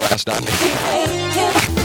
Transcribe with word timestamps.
Last 0.00 0.26
night. 0.26 1.81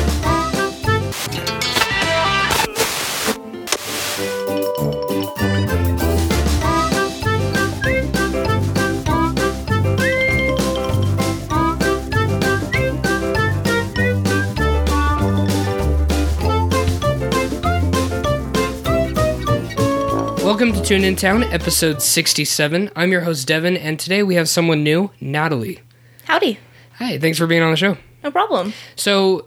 Welcome 20.47 20.71
to 20.71 20.81
Tooned 20.81 21.03
in 21.03 21.17
Town, 21.17 21.43
episode 21.43 22.01
67. 22.01 22.89
I'm 22.95 23.11
your 23.11 23.19
host, 23.19 23.45
Devin, 23.45 23.75
and 23.75 23.99
today 23.99 24.23
we 24.23 24.35
have 24.35 24.47
someone 24.47 24.81
new, 24.81 25.11
Natalie. 25.19 25.81
Howdy. 26.23 26.57
Hi, 26.99 27.19
thanks 27.19 27.37
for 27.37 27.47
being 27.47 27.61
on 27.61 27.71
the 27.71 27.75
show. 27.75 27.97
No 28.23 28.31
problem. 28.31 28.71
So, 28.95 29.45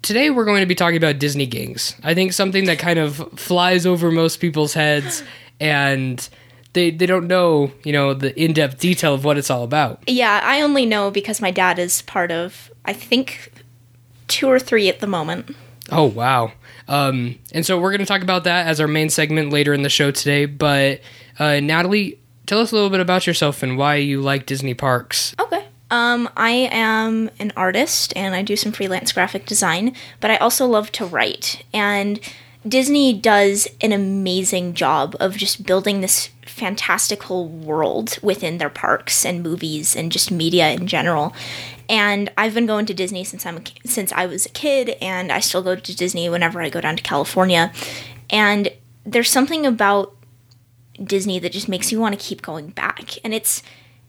today 0.00 0.30
we're 0.30 0.44
going 0.44 0.60
to 0.60 0.66
be 0.66 0.76
talking 0.76 0.96
about 0.96 1.18
Disney 1.18 1.44
gangs. 1.44 1.96
I 2.04 2.14
think 2.14 2.32
something 2.32 2.66
that 2.66 2.78
kind 2.78 3.00
of 3.00 3.16
flies 3.34 3.84
over 3.84 4.12
most 4.12 4.36
people's 4.36 4.74
heads, 4.74 5.24
and 5.58 6.26
they, 6.72 6.92
they 6.92 7.06
don't 7.06 7.26
know, 7.26 7.72
you 7.82 7.92
know, 7.92 8.14
the 8.14 8.32
in 8.40 8.52
depth 8.52 8.78
detail 8.78 9.14
of 9.14 9.24
what 9.24 9.38
it's 9.38 9.50
all 9.50 9.64
about. 9.64 10.04
Yeah, 10.06 10.40
I 10.44 10.60
only 10.60 10.86
know 10.86 11.10
because 11.10 11.40
my 11.40 11.50
dad 11.50 11.80
is 11.80 12.02
part 12.02 12.30
of, 12.30 12.70
I 12.84 12.92
think, 12.92 13.50
two 14.28 14.48
or 14.48 14.60
three 14.60 14.88
at 14.88 15.00
the 15.00 15.08
moment. 15.08 15.56
Oh, 15.90 16.04
wow. 16.04 16.52
Um, 16.86 17.38
and 17.52 17.64
so 17.64 17.78
we're 17.78 17.90
going 17.90 18.00
to 18.00 18.06
talk 18.06 18.22
about 18.22 18.44
that 18.44 18.66
as 18.66 18.80
our 18.80 18.88
main 18.88 19.10
segment 19.10 19.50
later 19.50 19.72
in 19.72 19.82
the 19.82 19.88
show 19.88 20.10
today. 20.10 20.46
But, 20.46 21.00
uh, 21.38 21.60
Natalie, 21.60 22.18
tell 22.46 22.60
us 22.60 22.72
a 22.72 22.74
little 22.74 22.90
bit 22.90 23.00
about 23.00 23.26
yourself 23.26 23.62
and 23.62 23.78
why 23.78 23.96
you 23.96 24.20
like 24.20 24.46
Disney 24.46 24.74
parks. 24.74 25.34
Okay. 25.38 25.64
Um, 25.90 26.28
I 26.36 26.50
am 26.70 27.30
an 27.38 27.52
artist 27.56 28.12
and 28.14 28.34
I 28.34 28.42
do 28.42 28.56
some 28.56 28.72
freelance 28.72 29.12
graphic 29.12 29.46
design, 29.46 29.94
but 30.20 30.30
I 30.30 30.36
also 30.36 30.66
love 30.66 30.92
to 30.92 31.06
write. 31.06 31.64
And 31.72 32.20
Disney 32.68 33.12
does 33.12 33.68
an 33.80 33.92
amazing 33.92 34.74
job 34.74 35.16
of 35.20 35.36
just 35.36 35.64
building 35.64 36.00
this 36.00 36.30
fantastical 36.44 37.48
world 37.48 38.18
within 38.22 38.58
their 38.58 38.70
parks 38.70 39.24
and 39.24 39.42
movies 39.42 39.94
and 39.94 40.10
just 40.10 40.30
media 40.30 40.70
in 40.72 40.86
general. 40.86 41.32
And 41.88 42.30
I've 42.36 42.54
been 42.54 42.66
going 42.66 42.86
to 42.86 42.94
Disney 42.94 43.24
since 43.24 43.46
I'm 43.46 43.62
since 43.84 44.12
I 44.12 44.26
was 44.26 44.44
a 44.44 44.50
kid, 44.50 44.96
and 45.00 45.32
I 45.32 45.40
still 45.40 45.62
go 45.62 45.74
to 45.74 45.96
Disney 45.96 46.28
whenever 46.28 46.60
I 46.60 46.68
go 46.68 46.80
down 46.80 46.96
to 46.96 47.02
California. 47.02 47.72
And 48.28 48.70
there's 49.04 49.30
something 49.30 49.64
about 49.64 50.14
Disney 51.02 51.38
that 51.38 51.52
just 51.52 51.68
makes 51.68 51.90
you 51.90 52.00
want 52.00 52.18
to 52.18 52.24
keep 52.24 52.42
going 52.42 52.70
back, 52.70 53.12
and 53.24 53.32
it's 53.32 53.62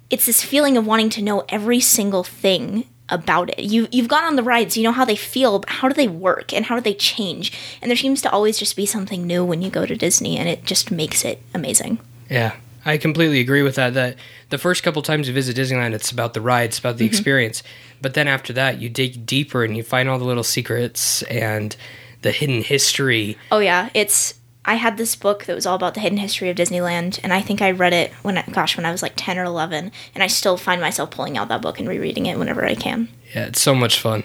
it's 0.09 0.25
this 0.25 0.43
feeling 0.43 0.75
of 0.75 0.85
wanting 0.85 1.09
to 1.11 1.21
know 1.21 1.45
every 1.49 1.79
single 1.79 2.23
thing 2.23 2.85
about 3.11 3.49
it. 3.49 3.59
You 3.59 3.87
you've 3.91 4.07
gone 4.07 4.23
on 4.23 4.35
the 4.35 4.43
rides, 4.43 4.77
you 4.77 4.83
know 4.83 4.91
how 4.91 5.05
they 5.05 5.15
feel, 5.15 5.59
but 5.59 5.69
how 5.69 5.87
do 5.87 5.93
they 5.93 6.07
work 6.07 6.53
and 6.53 6.65
how 6.65 6.75
do 6.75 6.81
they 6.81 6.93
change? 6.93 7.51
And 7.81 7.89
there 7.89 7.97
seems 7.97 8.21
to 8.21 8.31
always 8.31 8.57
just 8.57 8.75
be 8.75 8.85
something 8.85 9.25
new 9.25 9.43
when 9.43 9.61
you 9.61 9.69
go 9.69 9.85
to 9.85 9.95
Disney, 9.95 10.37
and 10.37 10.47
it 10.47 10.63
just 10.65 10.91
makes 10.91 11.25
it 11.25 11.41
amazing. 11.53 11.99
Yeah, 12.29 12.55
I 12.85 12.97
completely 12.97 13.39
agree 13.39 13.63
with 13.63 13.75
that. 13.75 13.93
That 13.93 14.15
the 14.49 14.57
first 14.57 14.83
couple 14.83 15.01
times 15.01 15.27
you 15.27 15.33
visit 15.33 15.57
Disneyland, 15.57 15.93
it's 15.93 16.11
about 16.11 16.33
the 16.33 16.41
ride, 16.41 16.69
it's 16.69 16.79
about 16.79 16.97
the 16.97 17.05
mm-hmm. 17.05 17.13
experience. 17.13 17.63
But 18.01 18.13
then 18.13 18.27
after 18.27 18.53
that, 18.53 18.79
you 18.79 18.89
dig 18.89 19.25
deeper 19.25 19.63
and 19.63 19.75
you 19.75 19.83
find 19.83 20.07
all 20.07 20.19
the 20.19 20.25
little 20.25 20.43
secrets 20.43 21.21
and 21.23 21.75
the 22.21 22.31
hidden 22.31 22.61
history. 22.61 23.37
Oh 23.51 23.59
yeah, 23.59 23.89
it's 23.93 24.38
I 24.65 24.75
had 24.75 24.97
this 24.97 25.15
book 25.15 25.45
that 25.45 25.55
was 25.55 25.65
all 25.65 25.75
about 25.75 25.93
the 25.93 26.01
hidden 26.01 26.17
history 26.17 26.49
of 26.49 26.57
Disneyland, 26.57 27.19
and 27.23 27.33
I 27.33 27.41
think 27.41 27.61
I 27.61 27.71
read 27.71 27.93
it 27.93 28.11
when 28.21 28.37
I, 28.37 28.43
gosh 28.51 28.75
when 28.75 28.85
I 28.85 28.91
was 28.91 29.01
like 29.01 29.13
ten 29.15 29.39
or 29.39 29.43
eleven, 29.45 29.91
and 30.13 30.23
I 30.23 30.27
still 30.27 30.57
find 30.57 30.81
myself 30.81 31.11
pulling 31.11 31.37
out 31.37 31.47
that 31.47 31.61
book 31.61 31.79
and 31.79 31.87
rereading 31.87 32.25
it 32.25 32.37
whenever 32.37 32.65
I 32.65 32.75
can. 32.75 33.07
Yeah, 33.33 33.45
it's 33.45 33.61
so 33.61 33.73
much 33.73 33.99
fun. 33.99 34.23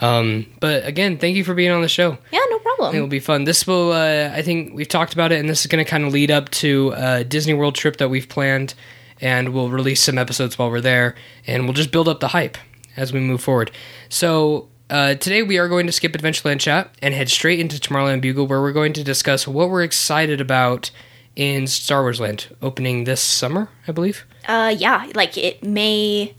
Um, 0.00 0.46
but 0.60 0.84
again, 0.84 1.18
thank 1.18 1.36
you 1.36 1.44
for 1.44 1.54
being 1.54 1.70
on 1.70 1.82
the 1.82 1.88
show. 1.88 2.18
Yeah, 2.32 2.40
no 2.50 2.58
problem. 2.58 2.94
It'll 2.96 3.06
be 3.06 3.20
fun. 3.20 3.44
This 3.44 3.66
will, 3.66 3.92
uh, 3.92 4.30
I 4.34 4.42
think 4.42 4.74
we've 4.74 4.88
talked 4.88 5.12
about 5.12 5.30
it, 5.30 5.38
and 5.38 5.48
this 5.48 5.60
is 5.60 5.66
going 5.66 5.84
to 5.84 5.90
kind 5.90 6.04
of 6.04 6.12
lead 6.12 6.30
up 6.30 6.50
to 6.50 6.92
a 6.96 7.24
Disney 7.24 7.54
World 7.54 7.74
trip 7.74 7.98
that 7.98 8.08
we've 8.08 8.28
planned, 8.28 8.74
and 9.20 9.50
we'll 9.50 9.70
release 9.70 10.02
some 10.02 10.18
episodes 10.18 10.58
while 10.58 10.70
we're 10.70 10.80
there, 10.80 11.14
and 11.46 11.64
we'll 11.64 11.74
just 11.74 11.92
build 11.92 12.08
up 12.08 12.20
the 12.20 12.28
hype 12.28 12.58
as 12.96 13.12
we 13.12 13.20
move 13.20 13.40
forward. 13.42 13.70
So 14.08 14.68
uh, 14.90 15.14
today 15.14 15.42
we 15.42 15.58
are 15.58 15.68
going 15.68 15.86
to 15.86 15.92
skip 15.92 16.12
Adventureland 16.12 16.60
chat 16.60 16.94
and 17.02 17.14
head 17.14 17.28
straight 17.28 17.58
into 17.60 17.80
Tomorrowland 17.80 18.20
Bugle, 18.20 18.46
where 18.46 18.60
we're 18.60 18.72
going 18.72 18.92
to 18.94 19.04
discuss 19.04 19.46
what 19.46 19.70
we're 19.70 19.82
excited 19.82 20.40
about 20.40 20.90
in 21.34 21.66
Star 21.66 22.02
Wars 22.02 22.20
Land, 22.20 22.54
opening 22.62 23.04
this 23.04 23.20
summer, 23.20 23.68
I 23.86 23.92
believe. 23.92 24.24
Uh, 24.46 24.74
yeah, 24.76 25.10
like 25.14 25.36
it 25.36 25.62
may. 25.62 26.34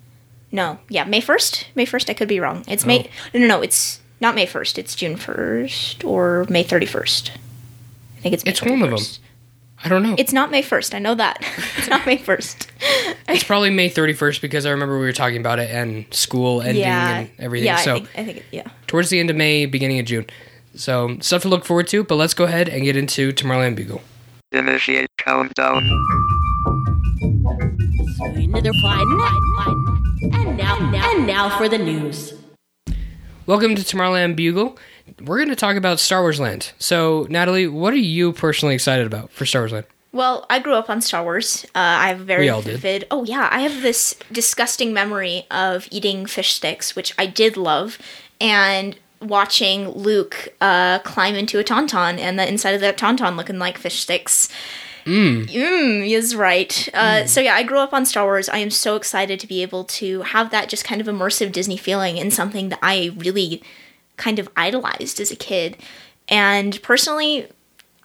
No, 0.51 0.79
yeah, 0.89 1.03
May 1.03 1.21
first. 1.21 1.67
May 1.75 1.85
first. 1.85 2.09
I 2.09 2.13
could 2.13 2.29
be 2.29 2.39
wrong. 2.39 2.63
It's 2.67 2.85
May. 2.85 3.09
No, 3.33 3.41
no, 3.41 3.47
no. 3.47 3.61
It's 3.61 3.99
not 4.21 4.33
May 4.33 4.45
first. 4.45 4.79
It's 4.79 4.95
June 4.95 5.17
first 5.17 6.03
or 6.03 6.45
May 6.49 6.63
thirty 6.63 6.85
first. 6.85 7.31
I 8.17 8.21
think 8.21 8.33
it's. 8.33 8.45
May 8.45 8.51
It's 8.51 8.61
one 8.61 8.81
of 8.81 8.89
them. 8.89 8.99
31st. 9.77 9.85
I 9.85 9.89
don't 9.89 10.03
know. 10.03 10.15
It's 10.17 10.33
not 10.33 10.51
May 10.51 10.61
first. 10.61 10.95
I 10.95 10.99
know 10.99 11.15
that. 11.15 11.37
it's 11.77 11.89
not 11.89 12.05
May 12.05 12.17
first. 12.17 12.71
It's 13.27 13.43
probably 13.43 13.69
May 13.69 13.89
31st 13.89 14.41
because 14.41 14.65
I 14.65 14.71
remember 14.71 14.99
we 14.99 15.05
were 15.05 15.13
talking 15.13 15.37
about 15.37 15.59
it 15.59 15.69
and 15.69 16.11
school 16.13 16.61
ending 16.61 16.83
yeah, 16.83 17.19
and 17.19 17.29
everything. 17.39 17.67
Yeah, 17.67 17.77
so 17.77 17.95
I 17.95 17.99
think, 17.99 18.09
I 18.17 18.23
think. 18.25 18.45
Yeah. 18.51 18.67
towards 18.87 19.09
the 19.09 19.19
end 19.19 19.29
of 19.29 19.35
May, 19.35 19.65
beginning 19.65 19.99
of 19.99 20.05
June. 20.05 20.25
So 20.75 21.17
stuff 21.19 21.41
to 21.41 21.49
look 21.49 21.65
forward 21.65 21.87
to, 21.89 22.03
but 22.03 22.15
let's 22.15 22.33
go 22.33 22.45
ahead 22.45 22.69
and 22.69 22.83
get 22.83 22.95
into 22.95 23.31
Tomorrowland 23.31 23.75
Bugle. 23.75 24.01
Initiate 24.51 25.09
countdown. 25.17 25.83
Another 28.19 28.71
fine. 28.81 29.07
And 30.21 30.57
now, 30.57 30.77
now, 30.91 31.11
and 31.11 31.27
now 31.27 31.57
for 31.57 31.67
the 31.67 31.77
news. 31.77 32.33
Welcome 33.45 33.75
to 33.75 33.81
Tomorrowland 33.81 34.35
Bugle. 34.35 34.77
We're 35.21 35.37
going 35.37 35.49
to 35.49 35.55
talk 35.55 35.75
about 35.75 35.99
Star 35.99 36.21
Wars 36.21 36.39
Land. 36.39 36.71
So, 36.79 37.25
Natalie, 37.29 37.67
what 37.67 37.93
are 37.93 37.97
you 37.97 38.33
personally 38.33 38.75
excited 38.75 39.05
about 39.07 39.31
for 39.31 39.45
Star 39.45 39.61
Wars 39.63 39.71
Land? 39.71 39.85
Well, 40.11 40.45
I 40.49 40.59
grew 40.59 40.73
up 40.73 40.89
on 40.89 41.01
Star 41.01 41.23
Wars. 41.23 41.65
Uh, 41.75 41.79
I 41.79 42.07
have 42.07 42.21
a 42.21 42.23
very 42.23 42.49
all 42.49 42.61
did. 42.61 42.79
vivid. 42.79 43.07
Oh 43.11 43.23
yeah, 43.25 43.49
I 43.51 43.59
have 43.61 43.81
this 43.81 44.15
disgusting 44.31 44.93
memory 44.93 45.45
of 45.51 45.87
eating 45.91 46.25
fish 46.25 46.53
sticks, 46.53 46.95
which 46.95 47.13
I 47.19 47.25
did 47.25 47.55
love, 47.57 47.97
and 48.41 48.97
watching 49.21 49.89
Luke 49.89 50.49
uh, 50.61 50.99
climb 50.99 51.35
into 51.35 51.59
a 51.59 51.63
tauntaun, 51.63 52.17
and 52.19 52.39
the 52.39 52.47
inside 52.47 52.71
of 52.71 52.81
that 52.81 52.97
tauntaun 52.97 53.35
looking 53.35 53.59
like 53.59 53.77
fish 53.77 53.99
sticks. 53.99 54.49
Mm, 55.05 56.05
is 56.09 56.35
right. 56.35 56.89
Uh, 56.93 57.25
So 57.25 57.39
yeah, 57.39 57.55
I 57.55 57.63
grew 57.63 57.79
up 57.79 57.93
on 57.93 58.05
Star 58.05 58.25
Wars. 58.25 58.49
I 58.49 58.57
am 58.57 58.69
so 58.71 58.95
excited 58.95 59.39
to 59.39 59.47
be 59.47 59.61
able 59.61 59.83
to 59.85 60.21
have 60.23 60.51
that 60.51 60.67
just 60.67 60.83
kind 60.83 60.99
of 60.99 61.07
immersive 61.07 61.51
Disney 61.51 61.77
feeling 61.77 62.17
in 62.17 62.29
something 62.31 62.69
that 62.69 62.79
I 62.81 63.11
really 63.17 63.61
kind 64.17 64.39
of 64.39 64.49
idolized 64.57 65.19
as 65.19 65.31
a 65.31 65.35
kid. 65.35 65.77
And 66.27 66.81
personally, 66.81 67.47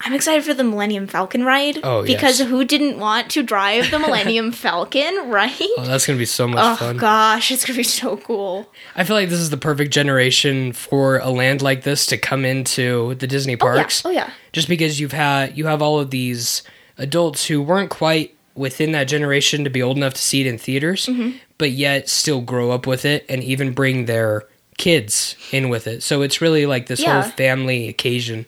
I'm 0.04 0.12
excited 0.14 0.44
for 0.44 0.52
the 0.54 0.64
Millennium 0.64 1.06
Falcon 1.06 1.44
ride. 1.44 1.78
Oh, 1.82 2.02
because 2.04 2.40
yes. 2.40 2.48
who 2.48 2.64
didn't 2.64 2.98
want 2.98 3.30
to 3.30 3.42
drive 3.42 3.90
the 3.90 3.98
Millennium 4.00 4.50
Falcon, 4.52 5.28
right? 5.30 5.54
Oh, 5.78 5.84
that's 5.86 6.06
going 6.06 6.16
to 6.16 6.20
be 6.20 6.24
so 6.26 6.46
much 6.48 6.58
fun. 6.58 6.72
Oh 6.72 6.76
fun. 6.76 6.96
gosh, 6.96 7.50
it's 7.50 7.64
gonna 7.64 7.76
be 7.76 7.82
so 7.84 8.16
cool. 8.16 8.68
I 8.96 9.04
feel 9.04 9.14
like 9.16 9.28
this 9.28 9.38
is 9.40 9.50
the 9.50 9.56
perfect 9.56 9.92
generation 9.92 10.72
for 10.72 11.18
a 11.18 11.30
land 11.30 11.62
like 11.62 11.82
this 11.82 12.06
to 12.06 12.18
come 12.18 12.44
into 12.44 13.14
the 13.16 13.26
Disney 13.26 13.56
parks. 13.56 14.04
Oh 14.04 14.10
yeah. 14.10 14.30
just 14.52 14.68
because 14.68 14.98
you've 15.00 15.12
had 15.12 15.56
you 15.56 15.66
have 15.66 15.82
all 15.82 16.00
of 16.00 16.10
these 16.10 16.62
adults 16.98 17.46
who 17.46 17.62
weren't 17.62 17.90
quite 17.90 18.36
within 18.54 18.92
that 18.92 19.04
generation 19.04 19.64
to 19.64 19.70
be 19.70 19.82
old 19.82 19.96
enough 19.96 20.14
to 20.14 20.20
see 20.20 20.40
it 20.40 20.46
in 20.46 20.58
theaters, 20.58 21.06
Mm-hmm. 21.06 21.38
but 21.58 21.70
yet 21.70 22.08
still 22.08 22.40
grow 22.42 22.70
up 22.70 22.86
with 22.86 23.04
it 23.04 23.24
and 23.28 23.42
even 23.42 23.72
bring 23.72 24.04
their 24.06 24.44
kids 24.78 25.36
in 25.50 25.68
with 25.68 25.86
it. 25.86 26.02
So 26.02 26.22
it's 26.22 26.40
really 26.40 26.66
like 26.66 26.86
this 26.86 27.00
Yeah. 27.00 27.22
whole 27.22 27.30
family 27.32 27.88
occasion. 27.88 28.46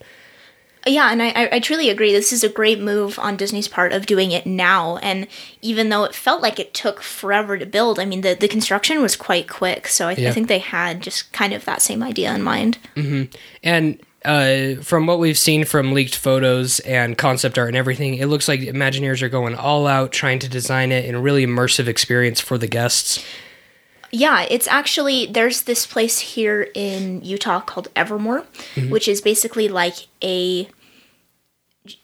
Yeah, 0.87 1.11
and 1.11 1.23
I, 1.23 1.49
I- 1.51 1.61
truly 1.61 1.89
agree. 1.89 2.13
This 2.13 2.31
is 2.31 2.45
a 2.45 2.49
great 2.51 2.79
move 2.79 3.19
on 3.19 3.37
Disney's 3.39 3.69
part 3.69 3.95
of 3.95 4.05
doing 4.05 4.33
it 4.33 4.45
now. 4.45 4.99
And 4.99 5.27
even 5.63 5.89
though 5.89 6.05
it 6.05 6.15
felt 6.15 6.43
like 6.43 6.59
it 6.61 6.75
took 6.75 7.01
forever 7.03 7.57
to 7.57 7.65
build, 7.65 7.99
I 7.99 8.05
mean, 8.05 8.21
the, 8.21 8.35
the 8.35 8.49
construction 8.49 9.01
was 9.01 9.17
quite 9.17 9.49
quick. 9.49 9.89
So 9.89 10.09
I, 10.09 10.13
Yeah. 10.13 10.29
I 10.29 10.33
think 10.33 10.49
they 10.49 10.59
had 10.59 11.01
just 11.01 11.33
kind 11.33 11.55
of 11.55 11.65
that 11.65 11.81
same 11.81 12.03
idea 12.03 12.35
in 12.35 12.43
mind. 12.43 12.77
And 13.63 13.99
uh, 14.27 14.75
from 14.83 15.07
what 15.07 15.19
we've 15.19 15.39
seen 15.39 15.65
from 15.65 15.93
leaked 15.93 16.17
photos 16.17 16.81
and 16.81 17.17
concept 17.17 17.59
art 17.59 17.69
and 17.69 17.77
everything, 17.79 18.15
it 18.17 18.27
looks 18.27 18.47
like 18.49 18.61
Imagineers 18.61 19.23
are 19.23 19.29
going 19.31 19.55
all 19.55 19.87
out 19.87 20.13
trying 20.13 20.39
to 20.41 20.49
design 20.49 20.93
it 20.93 21.07
in 21.07 21.15
a 21.15 21.21
really 21.21 21.47
immersive 21.47 21.87
experience 21.87 22.41
for 22.41 22.59
the 22.59 22.67
guests. 22.67 23.25
Yeah, 24.15 24.47
it's 24.49 24.69
actually 24.69 25.27
there's 25.27 25.63
this 25.63 25.87
place 25.87 26.21
here 26.21 26.69
in 26.73 27.21
Utah 27.25 27.61
called 27.61 27.89
Evermore, 27.97 28.45
mm-hmm. 28.77 28.91
which 28.91 29.09
is 29.09 29.21
basically 29.21 29.67
like 29.67 30.07
a 30.23 30.69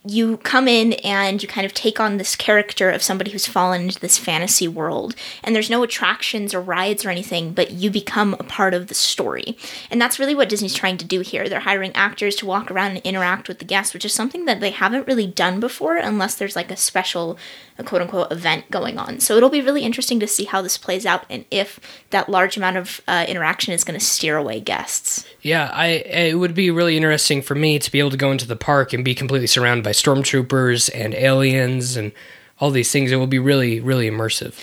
you 0.05 0.37
come 0.39 0.69
in 0.69 0.93
and 1.05 1.43
you 1.43 1.49
kind 1.49 1.65
of 1.65 1.73
take 1.73 1.99
on 1.99 2.19
this 2.19 2.37
character 2.37 2.91
of 2.91 3.03
somebody 3.03 3.31
who's 3.31 3.47
fallen 3.47 3.83
into 3.83 3.99
this 3.99 4.19
fantasy 4.19 4.69
world 4.69 5.15
and 5.43 5.57
there's 5.57 5.71
no 5.71 5.83
attractions 5.83 6.53
or 6.53 6.61
rides 6.61 7.03
or 7.03 7.09
anything 7.09 7.55
but 7.55 7.71
you 7.71 7.91
become 7.91 8.35
a 8.35 8.45
part 8.45 8.75
of 8.75 8.89
the 8.89 8.95
story. 8.95 9.57
And 9.91 9.99
that's 9.99 10.19
really 10.19 10.35
what 10.35 10.51
disney's 10.51 10.75
trying 10.75 10.99
to 10.99 11.07
do 11.07 11.21
here. 11.21 11.49
They're 11.49 11.61
hiring 11.61 11.97
actors 11.97 12.37
to 12.37 12.47
walk 12.47 12.71
around 12.71 12.91
and 12.91 13.07
interact 13.07 13.49
with 13.49 13.59
the 13.59 13.65
guests 13.65 13.95
which 13.95 14.05
is 14.05 14.13
something 14.13 14.45
that 14.45 14.61
they 14.61 14.71
haven't 14.71 15.07
really 15.07 15.27
done 15.27 15.61
before 15.61 15.97
unless 15.97 16.35
there's 16.35 16.57
like 16.57 16.71
a 16.71 16.77
special 16.77 17.39
a 17.79 17.83
quote 17.83 18.03
unquote 18.03 18.31
event 18.31 18.71
going 18.71 18.99
on. 18.99 19.19
So 19.21 19.39
it'll 19.39 19.49
be 19.49 19.63
really 19.63 19.83
interesting 19.83 20.21
to 20.21 20.27
see 20.27 20.45
how 20.45 20.61
this 20.61 20.77
plays 20.77 21.07
out 21.07 21.25
and 21.31 21.47
if 21.51 21.81
that 22.11 22.29
large 22.29 22.59
amount 22.59 22.77
of 22.77 23.01
uh, 23.09 23.25
interaction 23.27 23.73
is 23.73 23.83
going 23.83 23.99
to 23.99 24.05
steer 24.05 24.37
away 24.37 24.61
guests. 24.61 25.27
Yeah, 25.41 25.71
I 25.73 25.87
it 25.87 26.39
would 26.39 26.55
be 26.55 26.71
really 26.71 26.99
interesting 26.99 27.41
for 27.41 27.55
me 27.55 27.79
to 27.79 27.91
be 27.91 27.99
able 27.99 28.11
to 28.11 28.19
go 28.19 28.31
into 28.31 28.47
the 28.47 28.57
park 28.57 28.93
and 28.93 29.03
be 29.03 29.15
completely 29.15 29.47
surrounded 29.47 29.70
by 29.83 29.91
stormtroopers 29.93 30.91
and 30.95 31.15
aliens 31.15 31.97
and 31.97 32.13
all 32.59 32.71
these 32.71 32.91
things. 32.93 33.11
It 33.13 33.17
will 33.17 33.27
be 33.27 33.39
really, 33.39 33.81
really 33.81 34.11
immersive. 34.11 34.55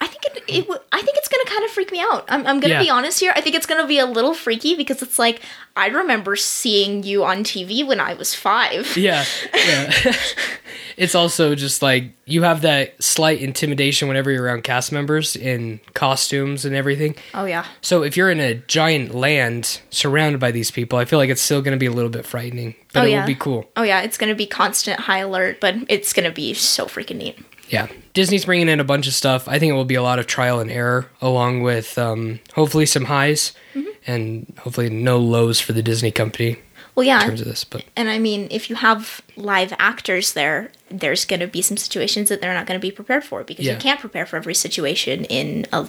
I 0.00 0.06
think 0.08 0.24
it, 0.24 0.42
it 0.48 0.60
w- 0.62 0.80
I 0.92 1.00
think 1.02 1.16
it's 1.16 1.28
gonna 1.28 1.44
kind 1.44 1.64
of 1.64 1.70
freak 1.70 1.90
me 1.92 2.00
out. 2.00 2.24
I'm, 2.28 2.46
I'm 2.46 2.60
gonna 2.60 2.74
Yeah. 2.74 2.82
be 2.82 2.90
honest 2.90 3.20
here. 3.20 3.32
I 3.36 3.40
think 3.40 3.54
it's 3.54 3.66
gonna 3.66 3.86
be 3.86 3.98
a 3.98 4.06
little 4.06 4.34
freaky 4.34 4.74
because 4.74 5.00
it's 5.02 5.18
like 5.18 5.40
I 5.76 5.86
remember 5.88 6.36
seeing 6.36 7.02
you 7.04 7.24
on 7.24 7.44
TV 7.44 7.86
when 7.86 8.00
I 8.00 8.14
was 8.14 8.34
five. 8.34 8.96
Yeah, 8.96 9.24
yeah. 9.54 9.92
it's 10.96 11.14
also 11.14 11.54
just 11.54 11.82
like 11.82 12.12
you 12.26 12.42
have 12.42 12.62
that 12.62 13.02
slight 13.02 13.40
intimidation 13.40 14.08
whenever 14.08 14.30
you're 14.30 14.44
around 14.44 14.62
cast 14.64 14.92
members 14.92 15.36
in 15.36 15.80
costumes 15.94 16.64
and 16.64 16.74
everything. 16.74 17.14
Oh 17.34 17.44
yeah, 17.44 17.64
So 17.80 18.02
if 18.02 18.16
you're 18.16 18.30
in 18.30 18.40
a 18.40 18.54
giant 18.54 19.14
land 19.14 19.80
surrounded 19.90 20.40
by 20.40 20.50
these 20.50 20.70
people, 20.70 20.98
I 20.98 21.04
feel 21.04 21.18
like 21.18 21.30
it's 21.30 21.42
still 21.42 21.62
going 21.62 21.72
to 21.76 21.78
be 21.78 21.86
a 21.86 21.92
little 21.92 22.10
bit 22.10 22.26
frightening, 22.26 22.74
but 22.92 23.02
Oh, 23.02 23.06
it 23.06 23.10
yeah. 23.10 23.20
will 23.20 23.26
be 23.26 23.34
cool. 23.34 23.70
oh 23.76 23.82
yeah. 23.82 24.00
It's 24.02 24.18
gonna 24.18 24.34
be 24.34 24.46
constant 24.46 25.00
high 25.00 25.18
alert, 25.18 25.58
but 25.60 25.74
it's 25.88 26.12
gonna 26.12 26.30
be 26.32 26.54
so 26.54 26.86
freaking 26.86 27.16
neat. 27.16 27.38
Yeah, 27.70 27.88
Disney's 28.12 28.44
bringing 28.44 28.68
in 28.68 28.78
a 28.78 28.84
bunch 28.84 29.06
of 29.06 29.14
stuff. 29.14 29.48
I 29.48 29.58
think 29.58 29.70
it 29.70 29.74
will 29.74 29.86
be 29.86 29.94
a 29.94 30.02
lot 30.02 30.18
of 30.18 30.26
trial 30.26 30.60
and 30.60 30.70
error, 30.70 31.06
along 31.22 31.62
with 31.62 31.96
um, 31.98 32.40
hopefully 32.54 32.86
some 32.86 33.06
highs 33.06 33.52
Mm-hmm. 33.74 33.88
and 34.06 34.52
hopefully 34.60 34.90
no 34.90 35.18
lows 35.18 35.60
for 35.60 35.72
the 35.72 35.82
Disney 35.82 36.10
company 36.12 36.58
Well, 36.94 37.04
yeah. 37.06 37.20
in 37.22 37.26
terms 37.28 37.40
of 37.40 37.46
this. 37.48 37.64
But 37.64 37.84
and 37.96 38.08
I 38.08 38.18
mean, 38.18 38.46
if 38.50 38.68
you 38.70 38.76
have 38.76 39.22
live 39.36 39.72
actors 39.78 40.34
there, 40.34 40.70
there's 41.00 41.24
gonna 41.24 41.46
be 41.46 41.62
some 41.62 41.76
situations 41.76 42.28
that 42.28 42.40
they're 42.40 42.54
not 42.54 42.66
gonna 42.66 42.78
be 42.78 42.90
prepared 42.90 43.24
for 43.24 43.44
because 43.44 43.64
Yeah. 43.66 43.72
you 43.74 43.78
can't 43.78 44.00
prepare 44.00 44.26
for 44.26 44.36
every 44.36 44.54
situation 44.54 45.24
in 45.26 45.66
a 45.72 45.88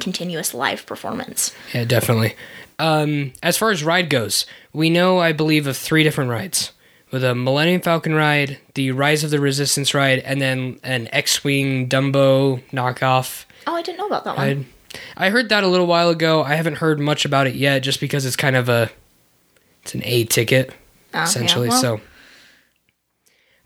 continuous 0.00 0.54
live 0.54 0.84
performance. 0.86 1.52
yeah, 1.74 1.84
definitely. 1.84 2.34
Um, 2.78 3.32
as 3.42 3.56
far 3.56 3.70
as 3.70 3.84
ride 3.84 4.08
goes, 4.08 4.46
we 4.72 4.90
know 4.90 5.18
I 5.18 5.32
believe 5.32 5.66
of 5.66 5.76
three 5.76 6.02
different 6.02 6.30
rides. 6.30 6.72
With 7.10 7.22
a 7.22 7.34
Millennium 7.34 7.82
Falcon 7.82 8.14
ride, 8.14 8.58
the 8.74 8.90
Rise 8.92 9.22
of 9.22 9.30
the 9.30 9.38
Resistance 9.38 9.92
ride, 9.92 10.20
and 10.20 10.40
then 10.40 10.80
an 10.82 11.08
X-wing 11.12 11.86
Dumbo 11.88 12.62
knockoff 12.72 13.44
Oh, 13.66 13.74
I 13.76 13.82
didn't 13.82 13.98
know 13.98 14.06
about 14.06 14.24
that 14.24 14.36
one. 14.38 14.46
ride. 14.46 14.64
I 15.16 15.28
heard 15.30 15.50
that 15.50 15.62
a 15.62 15.68
little 15.68 15.86
while 15.86 16.08
ago. 16.08 16.42
I 16.42 16.54
haven't 16.54 16.76
heard 16.76 16.98
much 16.98 17.24
about 17.26 17.46
it 17.46 17.54
yet, 17.54 17.80
just 17.82 18.00
because 18.00 18.24
it's 18.24 18.34
kind 18.36 18.56
of 18.56 18.68
a 18.70 18.90
it's 19.82 19.94
an 19.94 20.02
A 20.04 20.24
ticket 20.24 20.70
Oh, 20.70 21.18
yeah, 21.18 21.24
essentially. 21.24 21.68
well, 21.68 21.80
so 21.80 22.00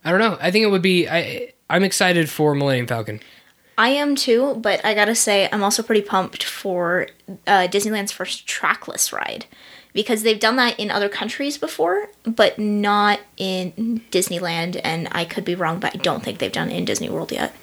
I 0.07 0.11
don't 0.11 0.21
know. 0.21 0.39
I 0.41 0.53
think 0.53 0.63
it 0.63 0.71
would 0.71 0.83
be. 0.83 1.09
I 1.09 1.53
I'm 1.69 1.83
excited 1.83 2.31
for 2.31 2.55
Millennium 2.55 2.87
Falcon. 2.87 3.21
I 3.77 3.89
am 3.91 4.15
too, 4.15 4.55
but 4.55 4.83
I 4.85 4.95
gotta 4.95 5.17
say, 5.17 5.49
I'm 5.53 5.63
also 5.63 5.83
pretty 5.83 6.01
pumped 6.01 6.45
for 6.45 7.09
uh, 7.47 7.67
Disneyland's 7.69 8.13
first 8.13 8.47
trackless 8.47 9.13
ride 9.13 9.47
because 9.93 10.23
they've 10.23 10.39
done 10.39 10.57
that 10.57 10.79
in 10.79 10.91
other 10.91 11.09
countries 11.09 11.59
before, 11.59 12.09
but 12.25 12.59
not 12.59 13.21
in 13.37 14.01
Disneyland. 14.11 14.81
And 14.85 15.09
I 15.11 15.25
could 15.25 15.45
be 15.45 15.55
wrong, 15.57 15.81
but 15.81 15.95
I 15.95 15.99
don't 15.99 16.23
think 16.23 16.39
they've 16.39 16.53
done 16.53 16.71
it 16.71 16.77
in 16.77 16.85
Disney 16.85 17.11
World 17.11 17.33
yet. 17.33 17.55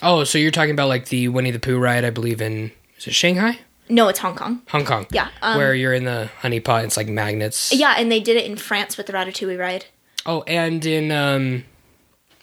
Oh, 0.00 0.22
so 0.22 0.38
you're 0.38 0.52
talking 0.52 0.70
about 0.70 0.88
like 0.88 1.08
the 1.08 1.26
Winnie 1.28 1.50
the 1.50 1.58
Pooh 1.58 1.78
ride? 1.78 2.04
I 2.04 2.10
believe 2.10 2.40
in 2.40 2.70
is 2.96 3.08
it 3.08 3.14
Shanghai, 3.14 3.58
No, 3.88 4.06
it's 4.08 4.20
Hong 4.20 4.36
Kong. 4.36 4.62
Hong 4.68 4.84
Kong? 4.84 5.06
Yeah, 5.10 5.28
um, 5.42 5.58
where 5.58 5.74
you're 5.74 5.94
in 5.94 6.04
the 6.04 6.30
honey 6.40 6.60
pot. 6.60 6.84
It's 6.84 6.96
like 6.96 7.08
magnets. 7.08 7.74
Yeah, 7.74 7.94
and 7.98 8.10
they 8.10 8.20
did 8.20 8.36
it 8.36 8.46
in 8.46 8.56
France 8.56 8.96
with 8.96 9.06
the 9.06 9.12
Ratatouille 9.12 9.58
ride. 9.58 9.86
Oh, 10.24 10.42
and 10.42 10.84
in 10.86 11.10
um, 11.10 11.64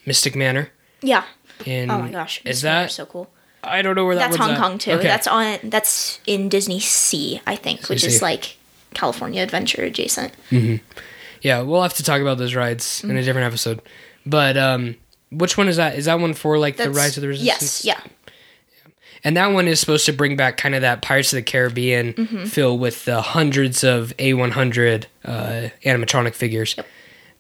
Mystic 0.05 0.35
Manor. 0.35 0.69
Yeah. 1.01 1.23
In 1.65 1.89
Oh 1.89 1.99
my 1.99 2.11
gosh, 2.11 2.39
is 2.39 2.45
Mystic 2.45 2.63
Manor 2.65 2.79
that? 2.81 2.89
is 2.89 2.95
so 2.95 3.05
cool? 3.05 3.29
I 3.63 3.81
don't 3.81 3.95
know 3.95 4.05
where 4.05 4.15
that 4.15 4.27
That's 4.31 4.37
Hong 4.37 4.51
at. 4.51 4.57
Kong 4.59 4.77
too. 4.77 4.91
Okay. 4.91 5.07
That's 5.07 5.25
on. 5.27 5.57
That's 5.63 6.19
in 6.27 6.49
DisneySea, 6.49 7.41
I 7.47 7.55
think, 7.55 7.87
which 7.89 8.03
is 8.03 8.19
Sea. 8.19 8.23
like 8.25 8.57
California 8.93 9.41
Adventure 9.41 9.81
adjacent. 9.83 10.33
Yeah, 11.41 11.61
we'll 11.61 11.81
have 11.83 11.93
to 11.95 12.03
talk 12.03 12.21
about 12.21 12.37
those 12.37 12.55
rides 12.55 13.03
in 13.03 13.09
a 13.09 13.13
Mm-hmm. 13.13 13.25
different 13.25 13.45
episode. 13.47 13.81
But 14.25 14.57
um, 14.57 14.95
which 15.31 15.57
one 15.57 15.67
is 15.67 15.77
that? 15.77 15.95
Is 15.95 16.05
that 16.05 16.19
one 16.19 16.33
for 16.33 16.57
like 16.57 16.77
the 16.77 16.89
Rise 16.91 17.17
of 17.17 17.21
the 17.21 17.27
Resistance? 17.27 17.83
Yes. 17.83 17.85
Yeah. 17.85 18.11
And 19.23 19.35
that 19.37 19.47
one 19.47 19.67
is 19.67 19.79
supposed 19.79 20.05
to 20.05 20.13
bring 20.13 20.35
back 20.35 20.57
kind 20.57 20.75
of 20.75 20.81
that 20.81 21.01
Pirates 21.01 21.33
of 21.33 21.37
the 21.37 21.43
Caribbean 21.43 22.13
Mm-hmm. 22.13 22.45
feel 22.45 22.77
with 22.77 23.05
the 23.05 23.21
hundreds 23.21 23.83
of 23.83 24.13
A100 24.17 25.05
uh, 25.23 25.69
animatronic 25.83 26.35
figures. 26.35 26.75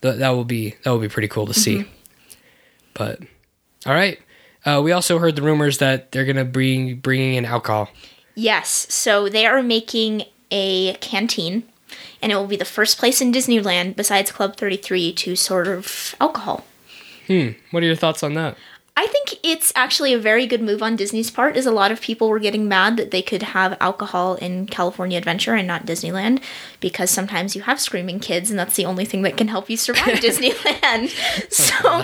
Th- 0.01 0.15
that 0.15 0.29
will 0.29 0.45
be 0.45 0.75
that 0.83 0.89
will 0.89 0.99
be 0.99 1.09
pretty 1.09 1.27
cool 1.27 1.45
to 1.45 1.53
see. 1.53 1.85
But 2.95 3.19
all 3.85 3.93
right, 3.93 4.19
uh, 4.65 4.81
we 4.83 4.91
also 4.91 5.19
heard 5.19 5.35
the 5.35 5.43
rumors 5.43 5.77
that 5.77 6.11
they're 6.11 6.25
gonna 6.25 6.45
bring 6.45 6.95
bringing 6.95 7.35
in 7.35 7.45
alcohol. 7.45 7.89
Yes, 8.33 8.87
so 8.89 9.29
they 9.29 9.45
are 9.45 9.61
making 9.61 10.23
a 10.51 10.95
canteen, 10.95 11.63
and 12.21 12.31
it 12.31 12.35
will 12.35 12.47
be 12.47 12.57
the 12.57 12.65
first 12.65 12.97
place 12.97 13.21
in 13.21 13.31
Disneyland 13.31 13.95
besides 13.95 14.31
Club 14.31 14.57
33 14.57 15.13
to 15.13 15.35
serve 15.35 16.15
alcohol. 16.19 16.65
Hmm. 17.27 17.49
What 17.71 17.83
are 17.83 17.85
your 17.85 17.95
thoughts 17.95 18.23
on 18.23 18.33
that? 18.33 18.57
I 18.97 19.07
think 19.07 19.39
it's 19.43 19.73
actually 19.75 20.13
a 20.13 20.17
very 20.17 20.47
good 20.47 20.61
move 20.61 20.81
on 20.81 20.95
Disney's 20.95 21.29
part, 21.29 21.57
as 21.57 21.65
a 21.65 21.71
lot 21.71 21.91
of 21.91 21.99
people 21.99 22.29
were 22.29 22.39
getting 22.39 22.69
mad 22.69 22.95
that 22.95 23.11
they 23.11 23.21
could 23.21 23.43
have 23.43 23.77
alcohol 23.81 24.35
in 24.35 24.67
California 24.67 25.17
Adventure 25.17 25.53
and 25.53 25.67
not 25.67 25.85
Disneyland, 25.85 26.41
because 26.79 27.11
sometimes 27.11 27.57
you 27.57 27.63
have 27.63 27.81
screaming 27.81 28.21
kids, 28.21 28.49
and 28.49 28.57
that's 28.57 28.77
the 28.77 28.85
only 28.85 29.03
thing 29.03 29.21
that 29.23 29.35
can 29.35 29.49
help 29.49 29.69
you 29.69 29.75
survive 29.75 30.05
Disneyland. 30.19 31.13
So, 31.51 32.03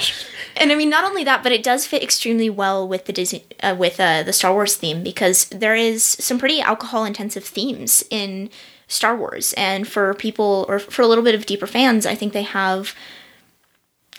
and 0.61 0.71
I 0.71 0.75
mean, 0.75 0.89
not 0.89 1.03
only 1.03 1.23
that, 1.23 1.43
but 1.43 1.51
it 1.51 1.63
does 1.63 1.85
fit 1.85 2.03
extremely 2.03 2.49
well 2.49 2.87
with 2.87 3.05
the 3.05 3.13
Disney, 3.13 3.43
uh, 3.61 3.75
with 3.77 3.99
uh, 3.99 4.23
the 4.23 4.33
Star 4.33 4.53
Wars 4.53 4.75
theme, 4.75 5.03
because 5.03 5.45
there 5.45 5.75
is 5.75 6.03
some 6.03 6.39
pretty 6.39 6.61
alcohol-intensive 6.61 7.43
themes 7.43 8.03
in 8.09 8.49
Star 8.87 9.15
Wars, 9.15 9.53
and 9.53 9.87
for 9.87 10.13
people 10.13 10.65
or 10.69 10.79
for 10.79 11.01
a 11.01 11.07
little 11.07 11.23
bit 11.23 11.35
of 11.35 11.45
deeper 11.45 11.67
fans, 11.67 12.05
I 12.05 12.15
think 12.15 12.33
they 12.33 12.43
have 12.43 12.95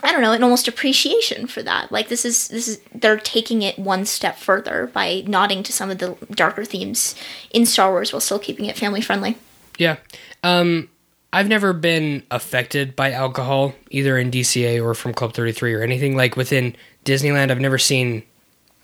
I 0.04 0.10
don't 0.10 0.20
know, 0.20 0.32
an 0.32 0.42
almost 0.42 0.66
appreciation 0.66 1.46
for 1.46 1.62
that. 1.62 1.92
Like 1.92 2.08
this 2.08 2.24
is 2.24 2.48
this 2.48 2.66
is 2.66 2.80
they're 2.92 3.18
taking 3.18 3.62
it 3.62 3.78
one 3.78 4.04
step 4.04 4.36
further 4.36 4.90
by 4.92 5.22
nodding 5.26 5.62
to 5.62 5.72
some 5.72 5.90
of 5.90 5.98
the 5.98 6.16
darker 6.32 6.64
themes 6.64 7.14
in 7.52 7.66
Star 7.66 7.90
Wars 7.92 8.12
while 8.12 8.20
still 8.20 8.40
keeping 8.40 8.64
it 8.64 8.76
family 8.76 9.00
friendly. 9.00 9.36
Yeah. 9.78 9.96
Um, 10.42 10.88
I've 11.32 11.48
never 11.48 11.72
been 11.72 12.24
affected 12.30 12.94
by 12.94 13.12
alcohol, 13.12 13.74
either 13.90 14.18
in 14.18 14.30
DCA 14.30 14.84
or 14.84 14.94
from 14.94 15.14
Club 15.14 15.32
33 15.32 15.74
or 15.74 15.82
anything. 15.82 16.16
Like 16.16 16.36
within 16.36 16.76
Disneyland, 17.04 17.50
I've 17.50 17.60
never 17.60 17.78
seen 17.78 18.22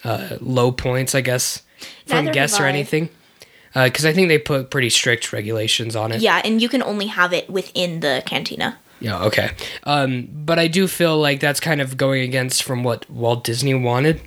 uh, 0.02 0.38
low 0.40 0.72
points, 0.72 1.14
I 1.14 1.20
guess, 1.20 1.62
from 2.06 2.24
Neither 2.24 2.34
guests 2.34 2.58
or 2.58 2.64
anything. 2.64 3.10
Because 3.74 4.06
I 4.06 4.12
think 4.12 4.28
they 4.28 4.38
put 4.38 4.70
pretty 4.70 4.90
strict 4.90 5.32
regulations 5.32 5.94
on 5.94 6.10
it. 6.10 6.22
Yeah, 6.22 6.40
and 6.42 6.60
you 6.60 6.68
can 6.68 6.82
only 6.82 7.06
have 7.06 7.32
it 7.32 7.48
within 7.50 8.00
the 8.00 8.22
cantina. 8.26 8.78
Yeah, 8.98 9.22
okay. 9.24 9.50
Um, 9.84 10.28
but 10.32 10.58
I 10.58 10.66
do 10.68 10.88
feel 10.88 11.18
like 11.18 11.40
that's 11.40 11.60
kind 11.60 11.80
of 11.80 11.96
going 11.96 12.22
against 12.22 12.64
from 12.64 12.82
what 12.82 13.08
Walt 13.10 13.44
Disney 13.44 13.74
wanted. 13.74 14.20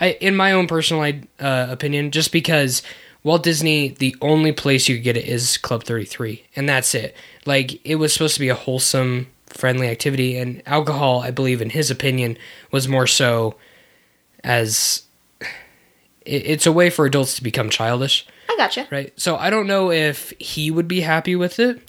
I, 0.00 0.12
in 0.20 0.34
my 0.34 0.52
own 0.52 0.66
personal 0.66 1.20
uh, 1.38 1.66
opinion, 1.70 2.10
just 2.10 2.32
because 2.32 2.82
Walt 3.22 3.42
Disney, 3.42 3.88
the 3.88 4.16
only 4.20 4.52
place 4.52 4.88
you 4.88 4.96
could 4.96 5.04
get 5.04 5.16
it 5.16 5.26
is 5.26 5.58
Club 5.58 5.84
33, 5.84 6.44
and 6.56 6.68
that's 6.68 6.94
it. 6.94 7.14
Like, 7.44 7.84
it 7.86 7.96
was 7.96 8.12
supposed 8.12 8.34
to 8.34 8.40
be 8.40 8.48
a 8.48 8.54
wholesome, 8.54 9.26
friendly 9.46 9.88
activity, 9.88 10.38
and 10.38 10.62
alcohol, 10.66 11.20
I 11.20 11.30
believe, 11.30 11.60
in 11.60 11.70
his 11.70 11.90
opinion, 11.90 12.38
was 12.70 12.88
more 12.88 13.06
so 13.06 13.56
as 14.42 15.02
it's 16.24 16.66
a 16.66 16.72
way 16.72 16.90
for 16.90 17.06
adults 17.06 17.34
to 17.36 17.42
become 17.42 17.70
childish 17.70 18.26
I 18.48 18.56
gotcha. 18.56 18.86
right? 18.90 19.12
So 19.18 19.36
I 19.36 19.50
don't 19.50 19.66
know 19.66 19.90
if 19.90 20.32
he 20.38 20.70
would 20.70 20.88
be 20.88 21.00
happy 21.00 21.34
with 21.36 21.58
it, 21.58 21.80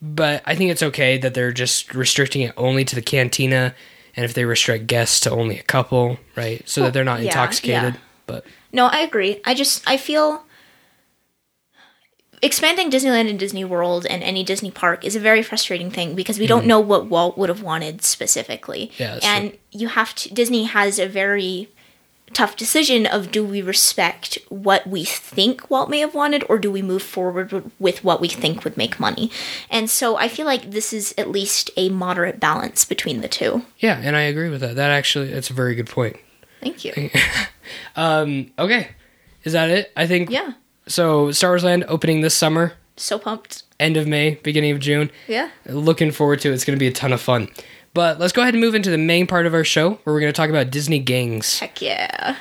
but 0.00 0.42
I 0.46 0.54
think 0.54 0.70
it's 0.70 0.82
okay 0.82 1.18
that 1.18 1.34
they're 1.34 1.52
just 1.52 1.94
restricting 1.94 2.42
it 2.42 2.54
only 2.56 2.84
to 2.84 2.94
the 2.94 3.02
cantina, 3.02 3.74
and 4.16 4.24
if 4.24 4.34
they 4.34 4.44
restrict 4.44 4.86
guests 4.86 5.20
to 5.20 5.30
only 5.30 5.58
a 5.58 5.62
couple, 5.62 6.18
right, 6.36 6.66
so 6.68 6.82
that 6.82 6.92
they're 6.92 7.04
not 7.04 7.20
yeah, 7.20 7.26
intoxicated. 7.26 7.94
yeah. 7.94 8.00
But 8.26 8.44
No, 8.72 8.86
I 8.86 9.00
agree. 9.00 9.40
I 9.44 9.54
just 9.54 9.88
I 9.88 9.96
feel 9.96 10.44
expanding 12.42 12.90
Disneyland 12.90 13.28
and 13.28 13.38
Disney 13.38 13.64
World 13.64 14.06
and 14.06 14.22
any 14.22 14.44
Disney 14.44 14.70
park 14.70 15.04
is 15.04 15.16
a 15.16 15.20
very 15.20 15.42
frustrating 15.42 15.90
thing 15.90 16.14
because 16.14 16.38
we 16.38 16.46
don't 16.46 16.66
know 16.66 16.80
what 16.80 17.06
Walt 17.06 17.36
would 17.38 17.48
have 17.48 17.62
wanted 17.62 18.02
specifically. 18.02 18.90
Yeah, 18.98 19.18
and 19.22 19.56
you 19.70 19.88
have 19.88 20.14
to 20.16 20.32
Disney 20.32 20.64
has 20.64 20.98
a 20.98 21.08
very 21.08 21.68
tough 22.34 22.56
decision 22.56 23.06
of 23.06 23.30
do 23.30 23.42
we 23.42 23.62
respect 23.62 24.38
what 24.50 24.86
we 24.86 25.02
think 25.04 25.70
Walt 25.70 25.88
may 25.88 26.00
have 26.00 26.14
wanted 26.14 26.44
or 26.48 26.58
do 26.58 26.70
we 26.70 26.82
move 26.82 27.02
forward 27.02 27.72
with 27.78 28.04
what 28.04 28.20
we 28.20 28.28
think 28.28 28.64
would 28.64 28.76
make 28.76 29.00
money? 29.00 29.30
And 29.70 29.88
so 29.88 30.16
I 30.16 30.28
feel 30.28 30.44
like 30.44 30.70
this 30.70 30.92
is 30.92 31.14
at 31.16 31.30
least 31.30 31.70
a 31.76 31.88
moderate 31.88 32.38
balance 32.38 32.84
between 32.84 33.22
the 33.22 33.28
two. 33.28 33.64
Yeah, 33.78 33.98
and 34.02 34.14
I 34.14 34.22
agree 34.22 34.50
with 34.50 34.60
that. 34.60 34.76
That 34.76 34.90
actually, 34.90 35.32
that's 35.32 35.48
a 35.48 35.54
very 35.54 35.74
good 35.74 35.88
point. 35.88 36.16
Thank 36.60 36.84
you. 36.84 37.10
Um, 37.96 38.50
okay, 38.58 38.88
is 39.44 39.52
that 39.52 39.68
it? 39.70 39.92
I 39.96 40.06
think. 40.06 40.30
Yeah. 40.30 40.52
So 40.88 41.30
Star 41.32 41.50
Wars 41.50 41.64
Land 41.64 41.84
opening 41.88 42.22
this 42.22 42.34
summer, 42.34 42.72
So 42.96 43.18
pumped. 43.18 43.62
end 43.78 43.96
of 43.96 44.06
May, 44.06 44.36
beginning 44.42 44.70
of 44.72 44.80
June. 44.80 45.10
Yeah. 45.26 45.50
Looking 45.66 46.10
forward 46.10 46.40
to 46.40 46.50
it. 46.50 46.54
It's 46.54 46.64
going 46.64 46.76
to 46.78 46.80
be 46.80 46.86
a 46.88 46.92
ton 46.92 47.12
of 47.12 47.20
fun. 47.20 47.48
But 47.94 48.18
let's 48.18 48.32
go 48.32 48.42
ahead 48.42 48.54
and 48.54 48.60
move 48.60 48.74
into 48.74 48.90
the 48.90 48.98
main 48.98 49.26
part 49.26 49.46
of 49.46 49.54
our 49.54 49.64
show 49.64 49.92
where 50.04 50.14
we're 50.14 50.20
going 50.20 50.32
to 50.32 50.36
talk 50.36 50.50
about 50.50 50.70
Disney 50.70 50.98
gangs. 50.98 51.58
Heck 51.58 51.82
yeah. 51.82 52.36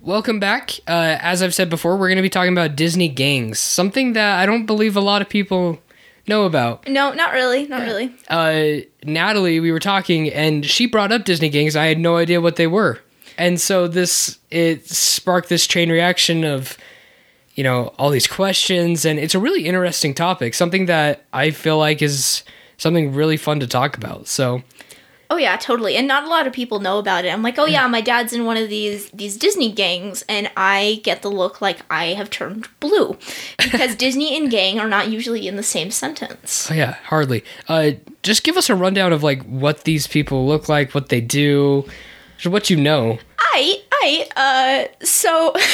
Welcome 0.00 0.38
back. 0.38 0.70
Uh, 0.86 1.18
as 1.20 1.42
I've 1.42 1.52
said 1.52 1.68
before, 1.68 1.96
we're 1.96 2.06
going 2.06 2.16
to 2.16 2.22
be 2.22 2.30
talking 2.30 2.52
about 2.52 2.76
Disney 2.76 3.08
gangs, 3.08 3.58
something 3.58 4.12
that 4.12 4.38
I 4.38 4.46
don't 4.46 4.64
believe 4.64 4.96
a 4.96 5.00
lot 5.00 5.20
of 5.20 5.28
people 5.28 5.80
know 6.28 6.44
about. 6.44 6.88
No, 6.88 7.12
not 7.12 7.32
really. 7.32 7.66
Not 7.66 7.82
really. 7.82 8.14
Uh, 8.28 8.84
Natalie, 9.04 9.60
we 9.60 9.72
were 9.72 9.80
talking, 9.80 10.28
and 10.32 10.64
she 10.64 10.86
brought 10.86 11.12
up 11.12 11.24
Disney 11.24 11.48
gangs. 11.48 11.76
I 11.76 11.86
had 11.86 11.98
no 11.98 12.16
idea 12.16 12.40
what 12.40 12.56
they 12.56 12.66
were, 12.66 13.00
and 13.38 13.60
so 13.60 13.86
this 13.88 14.38
it 14.50 14.88
sparked 14.88 15.48
this 15.48 15.66
chain 15.66 15.90
reaction 15.90 16.44
of, 16.44 16.76
you 17.54 17.64
know, 17.64 17.94
all 17.98 18.10
these 18.10 18.26
questions, 18.26 19.04
and 19.04 19.18
it's 19.18 19.34
a 19.34 19.38
really 19.38 19.66
interesting 19.66 20.14
topic, 20.14 20.54
something 20.54 20.86
that 20.86 21.24
I 21.32 21.50
feel 21.50 21.78
like 21.78 22.02
is 22.02 22.42
something 22.78 23.14
really 23.14 23.36
fun 23.36 23.60
to 23.60 23.66
talk 23.66 23.96
about. 23.96 24.28
So 24.28 24.62
Oh 25.28 25.36
yeah, 25.36 25.56
totally. 25.56 25.96
And 25.96 26.06
not 26.06 26.24
a 26.24 26.28
lot 26.28 26.46
of 26.46 26.52
people 26.52 26.78
know 26.78 26.98
about 26.98 27.24
it. 27.24 27.32
I'm 27.32 27.42
like, 27.42 27.58
oh 27.58 27.66
yeah, 27.66 27.86
my 27.88 28.00
dad's 28.00 28.32
in 28.32 28.44
one 28.44 28.56
of 28.56 28.68
these 28.68 29.10
these 29.10 29.36
Disney 29.36 29.72
gangs, 29.72 30.24
and 30.28 30.50
I 30.56 31.00
get 31.02 31.22
the 31.22 31.30
look 31.30 31.60
like 31.60 31.80
I 31.90 32.06
have 32.14 32.30
turned 32.30 32.68
blue 32.78 33.18
because 33.58 33.94
Disney 33.96 34.36
and 34.36 34.50
gang 34.50 34.78
are 34.78 34.88
not 34.88 35.08
usually 35.08 35.48
in 35.48 35.56
the 35.56 35.62
same 35.62 35.90
sentence. 35.90 36.70
Oh 36.70 36.74
yeah, 36.74 36.96
hardly. 37.04 37.44
Uh, 37.68 37.92
just 38.22 38.44
give 38.44 38.56
us 38.56 38.70
a 38.70 38.76
rundown 38.76 39.12
of 39.12 39.22
like 39.24 39.42
what 39.44 39.84
these 39.84 40.06
people 40.06 40.46
look 40.46 40.68
like, 40.68 40.94
what 40.94 41.08
they 41.08 41.20
do, 41.20 41.84
what 42.44 42.70
you 42.70 42.76
know. 42.76 43.18
I 43.38 43.82
I 43.92 44.28
uh 44.36 45.04
so. 45.04 45.54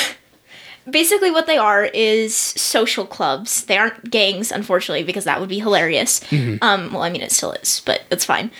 Basically, 0.90 1.30
what 1.30 1.46
they 1.46 1.58
are 1.58 1.84
is 1.84 2.34
social 2.34 3.06
clubs. 3.06 3.66
They 3.66 3.78
aren't 3.78 4.10
gangs, 4.10 4.50
unfortunately, 4.50 5.04
because 5.04 5.22
that 5.26 5.38
would 5.38 5.48
be 5.48 5.60
hilarious. 5.60 6.20
Um, 6.60 6.92
well, 6.92 7.04
I 7.04 7.08
mean, 7.08 7.22
it 7.22 7.30
still 7.30 7.52
is, 7.52 7.82
but 7.86 8.02
it's 8.10 8.24
fine. 8.24 8.50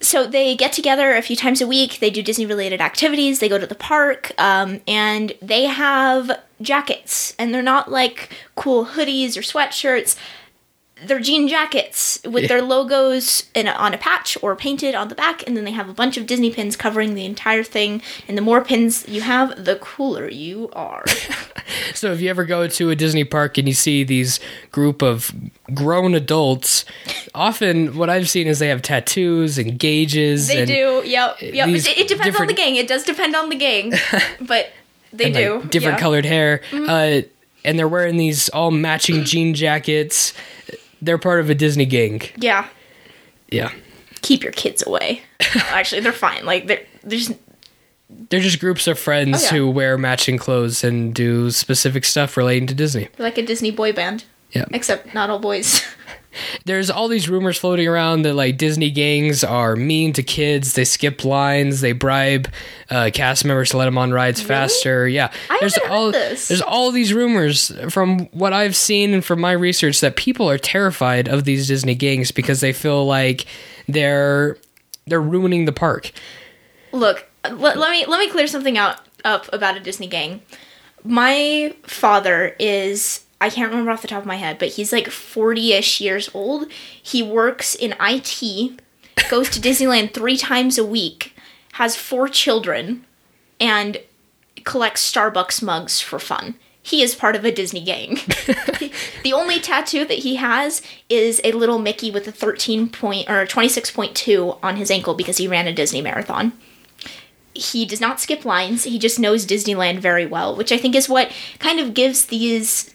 So 0.00 0.26
they 0.26 0.56
get 0.56 0.72
together 0.72 1.14
a 1.14 1.22
few 1.22 1.36
times 1.36 1.60
a 1.60 1.66
week. 1.66 2.00
They 2.00 2.10
do 2.10 2.22
Disney 2.22 2.46
related 2.46 2.80
activities. 2.80 3.38
They 3.38 3.48
go 3.48 3.58
to 3.58 3.66
the 3.66 3.74
park, 3.74 4.32
um, 4.38 4.80
and 4.88 5.32
they 5.40 5.64
have 5.64 6.30
jackets, 6.60 7.34
and 7.38 7.54
they're 7.54 7.62
not 7.62 7.90
like 7.90 8.30
cool 8.56 8.86
hoodies 8.86 9.36
or 9.36 9.40
sweatshirts. 9.40 10.16
They're 11.06 11.20
jean 11.20 11.48
jackets 11.48 12.20
with 12.24 12.48
their 12.48 12.62
logos 12.62 13.44
in 13.54 13.66
a, 13.66 13.72
on 13.72 13.94
a 13.94 13.98
patch 13.98 14.36
or 14.42 14.56
painted 14.56 14.94
on 14.94 15.08
the 15.08 15.14
back, 15.14 15.46
and 15.46 15.56
then 15.56 15.64
they 15.64 15.72
have 15.72 15.88
a 15.88 15.94
bunch 15.94 16.16
of 16.16 16.26
Disney 16.26 16.50
pins 16.50 16.76
covering 16.76 17.14
the 17.14 17.24
entire 17.24 17.62
thing. 17.62 18.02
And 18.28 18.36
the 18.36 18.42
more 18.42 18.64
pins 18.64 19.06
you 19.08 19.20
have, 19.22 19.64
the 19.64 19.76
cooler 19.76 20.28
you 20.28 20.70
are. 20.72 21.04
So 21.94 22.12
if 22.12 22.20
you 22.20 22.28
ever 22.28 22.44
go 22.44 22.66
to 22.66 22.90
a 22.90 22.96
Disney 22.96 23.24
park 23.24 23.58
and 23.58 23.66
you 23.66 23.74
see 23.74 24.04
these 24.04 24.40
group 24.70 25.02
of 25.02 25.32
grown 25.72 26.14
adults, 26.14 26.84
often 27.34 27.96
what 27.96 28.10
I've 28.10 28.28
seen 28.28 28.46
is 28.46 28.58
they 28.58 28.68
have 28.68 28.82
tattoos 28.82 29.58
and 29.58 29.78
gauges. 29.78 30.48
They 30.48 30.64
do. 30.64 31.02
Yep. 31.04 31.40
Yep. 31.40 31.68
It, 31.68 31.98
it 31.98 32.08
depends 32.08 32.38
on 32.38 32.46
the 32.46 32.54
gang. 32.54 32.76
It 32.76 32.88
does 32.88 33.04
depend 33.04 33.34
on 33.34 33.48
the 33.48 33.56
gang, 33.56 33.92
but 34.40 34.70
they 35.12 35.26
and, 35.26 35.34
do. 35.34 35.54
like, 35.60 35.70
different 35.70 35.82
yeah. 35.82 35.90
Mm-hmm. 35.90 36.02
colored 36.02 36.24
hair. 36.24 36.60
Uh, 36.72 37.22
and 37.64 37.78
they're 37.78 37.88
wearing 37.88 38.16
these 38.16 38.48
all 38.50 38.70
matching 38.70 39.24
jean 39.24 39.54
jackets. 39.54 40.34
They're 41.04 41.18
part 41.18 41.40
of 41.40 41.50
a 41.50 41.54
Disney 41.54 41.86
gang. 41.86 42.22
Yeah. 42.36 42.68
Yeah. 43.50 43.72
Keep 44.22 44.42
your 44.42 44.52
kids 44.52 44.84
away. 44.86 45.22
No, 45.54 45.60
actually, 45.68 46.00
they're 46.00 46.12
fine. 46.12 46.44
Like 46.46 46.66
they're 46.66 46.82
there's 47.02 47.30
They're 48.30 48.40
just 48.40 48.58
groups 48.60 48.86
of 48.86 48.98
friends 48.98 49.42
Oh, 49.42 49.44
yeah. 49.44 49.50
who 49.60 49.70
wear 49.70 49.98
matching 49.98 50.38
clothes 50.38 50.82
and 50.82 51.14
do 51.14 51.50
specific 51.50 52.04
stuff 52.04 52.36
relating 52.36 52.66
to 52.68 52.74
Disney. 52.74 53.08
like 53.18 53.36
a 53.38 53.42
Disney 53.42 53.70
boy 53.70 53.92
band. 53.92 54.24
Yeah. 54.52 54.64
Except 54.70 55.12
not 55.14 55.30
all 55.30 55.38
boys. 55.38 55.82
There's 56.64 56.90
all 56.90 57.08
these 57.08 57.28
rumors 57.28 57.58
floating 57.58 57.86
around 57.86 58.22
that 58.22 58.34
like 58.34 58.56
Disney 58.56 58.90
gangs 58.90 59.44
are 59.44 59.76
mean 59.76 60.12
to 60.14 60.22
kids. 60.22 60.74
They 60.74 60.84
skip 60.84 61.24
lines. 61.24 61.80
They 61.80 61.92
bribe 61.92 62.48
uh, 62.90 63.10
cast 63.12 63.44
members 63.44 63.70
to 63.70 63.76
let 63.76 63.86
them 63.86 63.98
on 63.98 64.12
rides 64.12 64.40
faster. 64.40 65.08
Yeah, 65.08 65.32
I 65.50 65.58
there's 65.60 65.78
all 65.88 66.12
this. 66.12 66.48
there's 66.48 66.62
all 66.62 66.90
these 66.90 67.12
rumors 67.12 67.72
from 67.92 68.26
what 68.26 68.52
I've 68.52 68.76
seen 68.76 69.14
and 69.14 69.24
from 69.24 69.40
my 69.40 69.52
research 69.52 70.00
that 70.00 70.16
people 70.16 70.48
are 70.50 70.58
terrified 70.58 71.28
of 71.28 71.44
these 71.44 71.68
Disney 71.68 71.94
gangs 71.94 72.30
because 72.30 72.60
they 72.60 72.72
feel 72.72 73.06
like 73.06 73.46
they're 73.88 74.56
they're 75.06 75.20
ruining 75.20 75.64
the 75.64 75.72
park. 75.72 76.12
Look, 76.92 77.28
let, 77.44 77.76
let 77.76 77.90
me 77.90 78.06
let 78.06 78.18
me 78.20 78.30
clear 78.30 78.46
something 78.46 78.78
out 78.78 79.00
up 79.24 79.52
about 79.52 79.76
a 79.76 79.80
Disney 79.80 80.06
gang. 80.06 80.42
My 81.02 81.74
father 81.82 82.56
is 82.58 83.23
I 83.40 83.50
can't 83.50 83.70
remember 83.70 83.90
off 83.90 84.02
the 84.02 84.08
top 84.08 84.20
of 84.20 84.26
my 84.26 84.36
head, 84.36 84.58
but 84.58 84.70
he's 84.70 84.92
like 84.92 85.06
40ish 85.06 86.00
years 86.00 86.30
old. 86.32 86.70
He 87.02 87.22
works 87.22 87.74
in 87.74 87.94
IT, 88.00 88.80
goes 89.28 89.50
to 89.50 89.60
Disneyland 89.60 90.14
3 90.14 90.36
times 90.36 90.78
a 90.78 90.86
week, 90.86 91.34
has 91.72 91.96
four 91.96 92.28
children 92.28 93.04
and 93.60 93.98
collects 94.64 95.10
Starbucks 95.10 95.62
mugs 95.62 96.00
for 96.00 96.18
fun. 96.18 96.54
He 96.82 97.02
is 97.02 97.14
part 97.14 97.34
of 97.34 97.44
a 97.44 97.52
Disney 97.52 97.82
gang. 97.82 98.14
the 99.22 99.32
only 99.32 99.58
tattoo 99.58 100.04
that 100.04 100.18
he 100.18 100.36
has 100.36 100.82
is 101.08 101.40
a 101.42 101.52
little 101.52 101.78
Mickey 101.78 102.10
with 102.10 102.28
a 102.28 102.32
13 102.32 102.90
point 102.90 103.28
or 103.28 103.46
26.2 103.46 104.58
on 104.62 104.76
his 104.76 104.90
ankle 104.90 105.14
because 105.14 105.38
he 105.38 105.48
ran 105.48 105.66
a 105.66 105.72
Disney 105.72 106.02
marathon 106.02 106.52
he 107.54 107.86
does 107.86 108.00
not 108.00 108.20
skip 108.20 108.44
lines. 108.44 108.84
He 108.84 108.98
just 108.98 109.18
knows 109.18 109.46
Disneyland 109.46 110.00
very 110.00 110.26
well, 110.26 110.56
which 110.56 110.72
I 110.72 110.76
think 110.76 110.94
is 110.94 111.08
what 111.08 111.30
kind 111.58 111.78
of 111.78 111.94
gives 111.94 112.26
these 112.26 112.93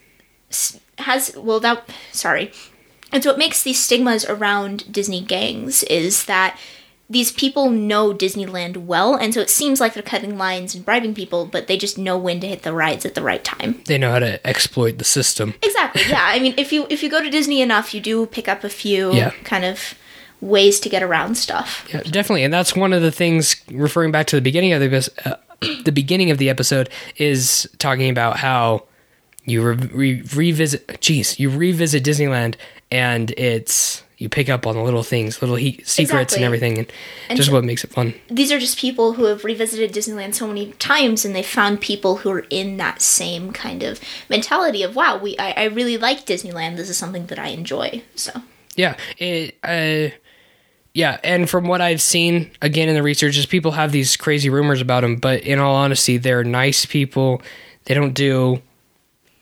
has 0.99 1.35
well 1.37 1.59
that 1.61 1.87
sorry. 2.11 2.51
And 3.11 3.23
so 3.23 3.31
what 3.31 3.39
makes 3.39 3.63
these 3.63 3.79
stigmas 3.83 4.23
around 4.25 4.91
Disney 4.91 5.21
gangs 5.21 5.81
is 5.83 6.25
that 6.25 6.59
these 7.11 7.31
people 7.31 7.71
know 7.71 8.13
Disneyland 8.13 8.77
well, 8.77 9.15
and 9.15 9.33
so 9.33 9.39
it 9.39 9.49
seems 9.49 9.79
like 9.81 9.95
they're 9.95 10.03
cutting 10.03 10.37
lines 10.37 10.75
and 10.75 10.85
bribing 10.85 11.15
people, 11.15 11.47
but 11.47 11.65
they 11.65 11.75
just 11.75 11.97
know 11.97 12.19
when 12.19 12.39
to 12.41 12.47
hit 12.47 12.61
the 12.61 12.71
rides 12.71 13.03
at 13.03 13.15
the 13.15 13.23
right 13.23 13.43
time. 13.43 13.81
They 13.85 13.97
know 13.97 14.11
how 14.11 14.19
to 14.19 14.45
exploit 14.47 14.99
the 14.99 15.03
system. 15.03 15.55
Exactly. 15.63 16.03
Yeah. 16.07 16.21
I 16.23 16.39
mean, 16.39 16.53
if 16.55 16.71
you 16.71 16.85
if 16.91 17.01
you 17.01 17.09
go 17.09 17.19
to 17.23 17.29
Disney 17.31 17.61
enough, 17.61 17.95
you 17.95 17.99
do 18.01 18.27
pick 18.27 18.47
up 18.47 18.63
a 18.63 18.69
few 18.69 19.11
Yeah. 19.11 19.31
kind 19.43 19.65
of 19.65 19.95
ways 20.39 20.79
to 20.81 20.87
get 20.89 21.01
around 21.01 21.33
stuff. 21.35 21.87
Yeah, 21.91 22.01
definitely, 22.01 22.43
and 22.43 22.53
that's 22.53 22.75
one 22.75 22.93
of 22.93 23.01
the 23.01 23.11
things. 23.11 23.55
Referring 23.71 24.11
back 24.11 24.27
to 24.27 24.35
the 24.35 24.41
beginning 24.43 24.73
of 24.73 24.79
the 24.79 25.11
uh, 25.25 25.35
the 25.85 25.91
beginning 25.91 26.29
of 26.29 26.37
the 26.37 26.47
episode 26.49 26.89
is 27.17 27.67
talking 27.79 28.09
about 28.11 28.37
how 28.37 28.83
you 29.45 29.61
re- 29.63 29.75
re- 29.93 30.21
revisit. 30.35 30.87
Jeez, 30.87 31.39
you 31.39 31.49
revisit 31.49 32.03
Disneyland, 32.03 32.55
and 32.91 33.31
it's 33.31 34.03
you 34.17 34.27
pick 34.27 34.49
up 34.49 34.67
on 34.67 34.75
the 34.75 34.81
little 34.81 35.01
things, 35.03 35.41
little 35.41 35.55
he- 35.55 35.81
secrets, 35.85 36.33
Exactly. 36.33 36.35
and 36.37 36.45
everything, 36.45 36.77
and, 36.79 36.91
And 37.29 37.37
just 37.37 37.47
so- 37.49 37.55
what 37.55 37.63
makes 37.63 37.85
it 37.85 37.89
fun. 37.91 38.13
these 38.29 38.51
are 38.51 38.59
just 38.59 38.77
people 38.77 39.13
who 39.13 39.23
have 39.25 39.45
revisited 39.45 39.93
Disneyland 39.93 40.33
so 40.35 40.45
many 40.45 40.73
times 40.73 41.23
and 41.23 41.33
they 41.33 41.41
found 41.43 41.79
people 41.79 42.17
who 42.17 42.29
are 42.31 42.45
in 42.49 42.75
that 42.77 43.01
same 43.01 43.53
kind 43.53 43.81
of 43.81 44.01
mentality 44.27 44.83
of 44.83 44.93
wow, 44.95 45.17
we 45.17 45.37
I, 45.39 45.51
I 45.55 45.63
really 45.65 45.97
like 45.97 46.25
Disneyland. 46.25 46.75
This 46.75 46.89
is 46.89 46.97
something 46.97 47.27
that 47.27 47.39
I 47.39 47.47
enjoy. 47.49 48.01
So 48.15 48.31
Yeah, 48.75 48.95
it. 49.17 49.55
Uh, 49.63 50.13
yeah, 50.93 51.19
and 51.23 51.49
from 51.49 51.65
what 51.67 51.79
I've 51.81 52.01
seen, 52.01 52.51
again 52.61 52.89
in 52.89 52.95
the 52.95 53.03
research, 53.03 53.37
is 53.37 53.45
people 53.45 53.71
have 53.71 53.91
these 53.93 54.17
crazy 54.17 54.49
rumors 54.49 54.81
about 54.81 55.01
them, 55.01 55.15
but 55.15 55.41
in 55.43 55.59
all 55.59 55.75
honesty, 55.75 56.17
they're 56.17 56.43
nice 56.43 56.85
people. 56.85 57.41
They 57.85 57.93
don't 57.93 58.13
do 58.13 58.61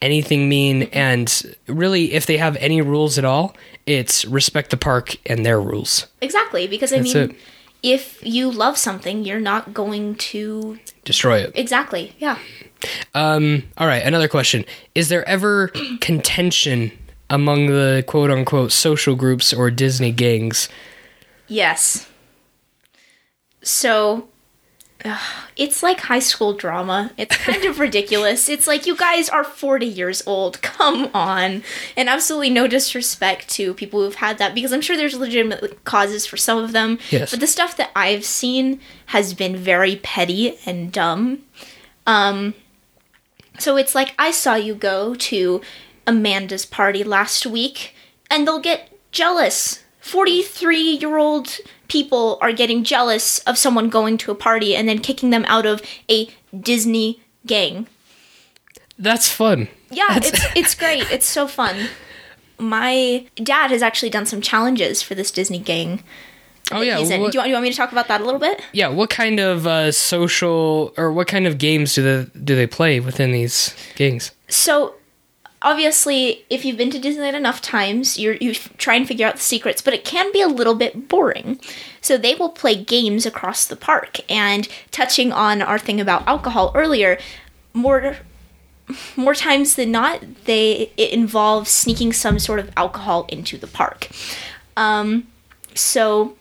anything 0.02 0.48
mean, 0.50 0.84
and 0.94 1.56
really, 1.68 2.14
if 2.14 2.26
they 2.26 2.38
have 2.38 2.56
any 2.58 2.82
rules 2.82 3.18
at 3.18 3.26
all, 3.26 3.56
it's 3.86 4.26
respect 4.26 4.70
the 4.72 4.78
park 4.78 5.16
and 5.26 5.46
their 5.46 5.60
rules. 5.62 6.08
exactly 6.22 6.68
because 6.68 6.92
I 6.94 6.98
That's 7.00 7.14
mean, 7.16 7.30
it. 7.32 7.36
if 7.84 8.20
you 8.26 8.52
love 8.52 8.78
something, 8.78 9.24
you're 9.26 9.40
not 9.40 9.74
going 9.74 10.16
to 10.16 10.80
Destroy 11.06 11.40
it. 11.40 11.52
exactly 11.56 12.14
yeah. 12.20 12.38
Um. 13.16 13.64
All 13.78 13.88
right. 13.88 14.04
Another 14.04 14.28
question: 14.28 14.66
Is 14.94 15.10
there 15.10 15.28
ever 15.28 15.70
contention 16.02 16.92
among 17.30 17.68
the 17.68 18.04
quote 18.08 18.30
unquote 18.30 18.72
social 18.72 19.16
groups 19.16 19.52
or 19.54 19.72
Disney 19.72 20.12
gangs? 20.12 20.70
Yes. 21.48 22.08
So 23.64 24.28
It's 25.56 25.82
like 25.82 26.02
high 26.02 26.20
school 26.20 26.54
drama. 26.54 27.12
It's 27.18 27.36
kind 27.38 27.66
of 27.66 27.80
ridiculous. 27.80 28.50
It's 28.50 28.68
like 28.68 28.86
you 28.86 28.96
guys 28.96 29.30
are 29.30 29.44
40 29.44 29.86
years 29.86 30.24
old. 30.26 30.62
Come 30.62 31.10
on. 31.14 31.64
And 31.96 32.10
absolutely 32.10 32.50
no 32.50 32.68
disrespect 32.68 33.50
to 33.50 33.74
people 33.74 34.02
who've 34.02 34.16
had 34.16 34.38
that 34.38 34.56
because 34.56 34.74
I'm 34.74 34.82
sure 34.82 34.98
there's 34.98 35.16
legitimate 35.18 35.84
causes 35.84 36.26
for 36.26 36.38
some 36.38 36.58
of 36.58 36.72
them. 36.72 37.00
Yes. 37.10 37.32
But 37.32 37.40
the 37.40 37.48
stuff 37.48 37.78
that 37.78 37.92
I've 37.96 38.26
seen 38.26 38.80
has 39.08 39.34
been 39.34 39.56
very 39.56 39.98
petty 39.98 40.58
and 40.66 40.92
dumb. 40.92 41.44
Um 42.06 42.54
so 43.60 43.78
it's 43.78 43.96
like 43.96 44.14
I 44.20 44.32
saw 44.32 44.56
you 44.56 44.76
go 44.76 45.16
to 45.16 45.62
Amanda's 46.06 46.66
party 46.66 47.04
last 47.04 47.46
week 47.46 47.96
and 48.30 48.48
they'll 48.48 48.60
get 48.60 48.92
jealous. 49.12 49.84
43 50.00 50.80
year 50.80 51.18
old 51.18 51.58
people 51.88 52.38
are 52.42 52.52
getting 52.52 52.84
jealous 52.84 53.40
of 53.40 53.58
someone 53.58 53.90
going 53.90 54.18
to 54.20 54.32
a 54.32 54.36
party 54.36 54.76
and 54.76 54.88
then 54.88 55.00
kicking 55.00 55.30
them 55.30 55.46
out 55.48 55.66
of 55.66 55.82
a 56.10 56.30
Disney 56.58 57.22
gang. 57.46 57.88
That's 59.00 59.30
fun. 59.30 59.68
Yeah, 59.92 60.06
it's 60.18 60.32
it's 60.56 60.76
great. 60.76 61.10
It's 61.12 61.26
so 61.26 61.48
fun. 61.48 61.90
My 62.60 63.26
dad 63.36 63.70
has 63.72 63.82
actually 63.84 64.10
done 64.10 64.26
some 64.26 64.42
challenges 64.42 65.02
for 65.02 65.14
this 65.16 65.30
Disney 65.32 65.60
gang. 65.60 66.04
Oh 66.72 66.82
yeah. 66.82 66.98
What, 67.00 67.08
Do, 67.08 67.14
you 67.14 67.22
want, 67.22 67.34
do 67.34 67.40
you 67.48 67.54
want 67.54 67.64
me 67.64 67.70
to 67.72 67.78
talk 67.78 67.92
about 67.94 68.08
that 68.10 68.20
a 68.20 68.26
little 68.26 68.40
bit? 68.40 68.62
yeah. 68.74 68.90
What 68.90 69.10
kind 69.10 69.40
of 69.40 69.66
uh, 69.66 69.92
social 69.92 70.94
or 70.98 71.12
what 71.14 71.28
kind 71.28 71.48
of 71.48 71.58
games 71.58 71.96
do 71.96 72.02
they 72.04 72.30
do 72.44 72.56
they 72.56 72.68
play 72.68 73.00
within 73.00 73.32
these 73.32 73.74
gangs? 73.96 74.32
So, 74.50 74.96
obviously, 75.62 76.46
if 76.50 76.64
you've 76.64 76.78
been 76.78 76.92
to 76.92 77.00
Disneyland 77.00 77.34
enough 77.34 77.62
times, 77.62 78.18
you're, 78.18 78.36
you 78.36 78.54
try 78.54 78.96
and 78.96 79.08
figure 79.08 79.28
out 79.28 79.36
the 79.36 79.42
secrets, 79.42 79.82
but 79.82 79.94
it 79.94 80.06
can 80.06 80.32
be 80.32 80.42
a 80.42 80.48
little 80.48 80.76
bit 80.76 81.08
boring. 81.08 81.60
So, 82.02 82.18
they 82.18 82.36
will 82.36 82.50
play 82.50 82.76
games 82.76 83.26
across 83.26 83.66
the 83.66 83.76
park. 83.76 84.20
And 84.30 84.68
touching 84.92 85.32
on 85.32 85.62
our 85.62 85.80
thing 85.80 86.00
about 86.00 86.28
alcohol 86.28 86.72
earlier, 86.76 87.18
more 87.74 88.18
more 89.18 89.36
times 89.36 89.76
than 89.76 89.92
not, 89.92 90.22
they 90.46 90.92
it 90.96 91.12
involves 91.12 91.70
sneaking 91.70 92.14
some 92.14 92.40
sort 92.40 92.60
of 92.60 92.72
alcohol 92.78 93.26
into 93.28 93.58
the 93.58 93.68
park. 93.68 94.08
Um, 94.78 95.28
so 95.76 96.37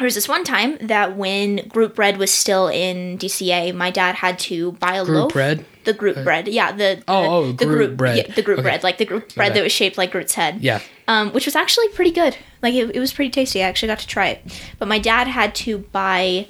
there 0.00 0.06
was 0.06 0.14
this 0.14 0.28
one 0.28 0.44
time 0.44 0.78
that 0.80 1.16
when 1.16 1.68
Groot 1.68 1.94
Bread 1.94 2.16
was 2.16 2.30
still 2.32 2.68
in 2.68 3.18
DCA, 3.18 3.74
my 3.74 3.90
dad 3.90 4.16
had 4.16 4.38
to 4.40 4.72
buy 4.72 4.94
a 4.96 5.04
Groot 5.04 5.16
loaf. 5.18 5.32
bread? 5.32 5.64
The 5.84 5.92
Groot 5.92 6.24
bread, 6.24 6.48
yeah. 6.48 6.72
The, 6.72 7.02
Oh, 7.08 7.22
the, 7.22 7.28
oh, 7.28 7.52
the 7.52 7.66
Groot 7.66 7.96
bread. 7.96 8.16
yeah, 8.16 8.34
the 8.34 8.42
Groot 8.42 8.58
Okay. 8.58 8.62
bread, 8.62 8.82
like 8.82 8.98
the 8.98 9.04
Groot 9.04 9.34
bread 9.34 9.50
bad. 9.50 9.56
that 9.56 9.62
was 9.62 9.72
shaped 9.72 9.96
like 9.98 10.10
Groot's 10.12 10.34
head 10.34 10.58
Yeah. 10.60 10.80
um, 11.08 11.32
which 11.32 11.46
was 11.46 11.54
actually 11.56 11.88
pretty 11.88 12.10
good. 12.10 12.36
Like 12.62 12.74
it, 12.74 12.94
it 12.96 12.98
was 13.00 13.12
pretty 13.12 13.30
tasty. 13.30 13.62
I 13.62 13.68
actually 13.68 13.88
got 13.88 13.98
to 14.00 14.06
try 14.06 14.28
it. 14.28 14.60
But 14.78 14.88
my 14.88 14.98
dad 14.98 15.26
had 15.28 15.54
to 15.56 15.78
buy 15.78 16.48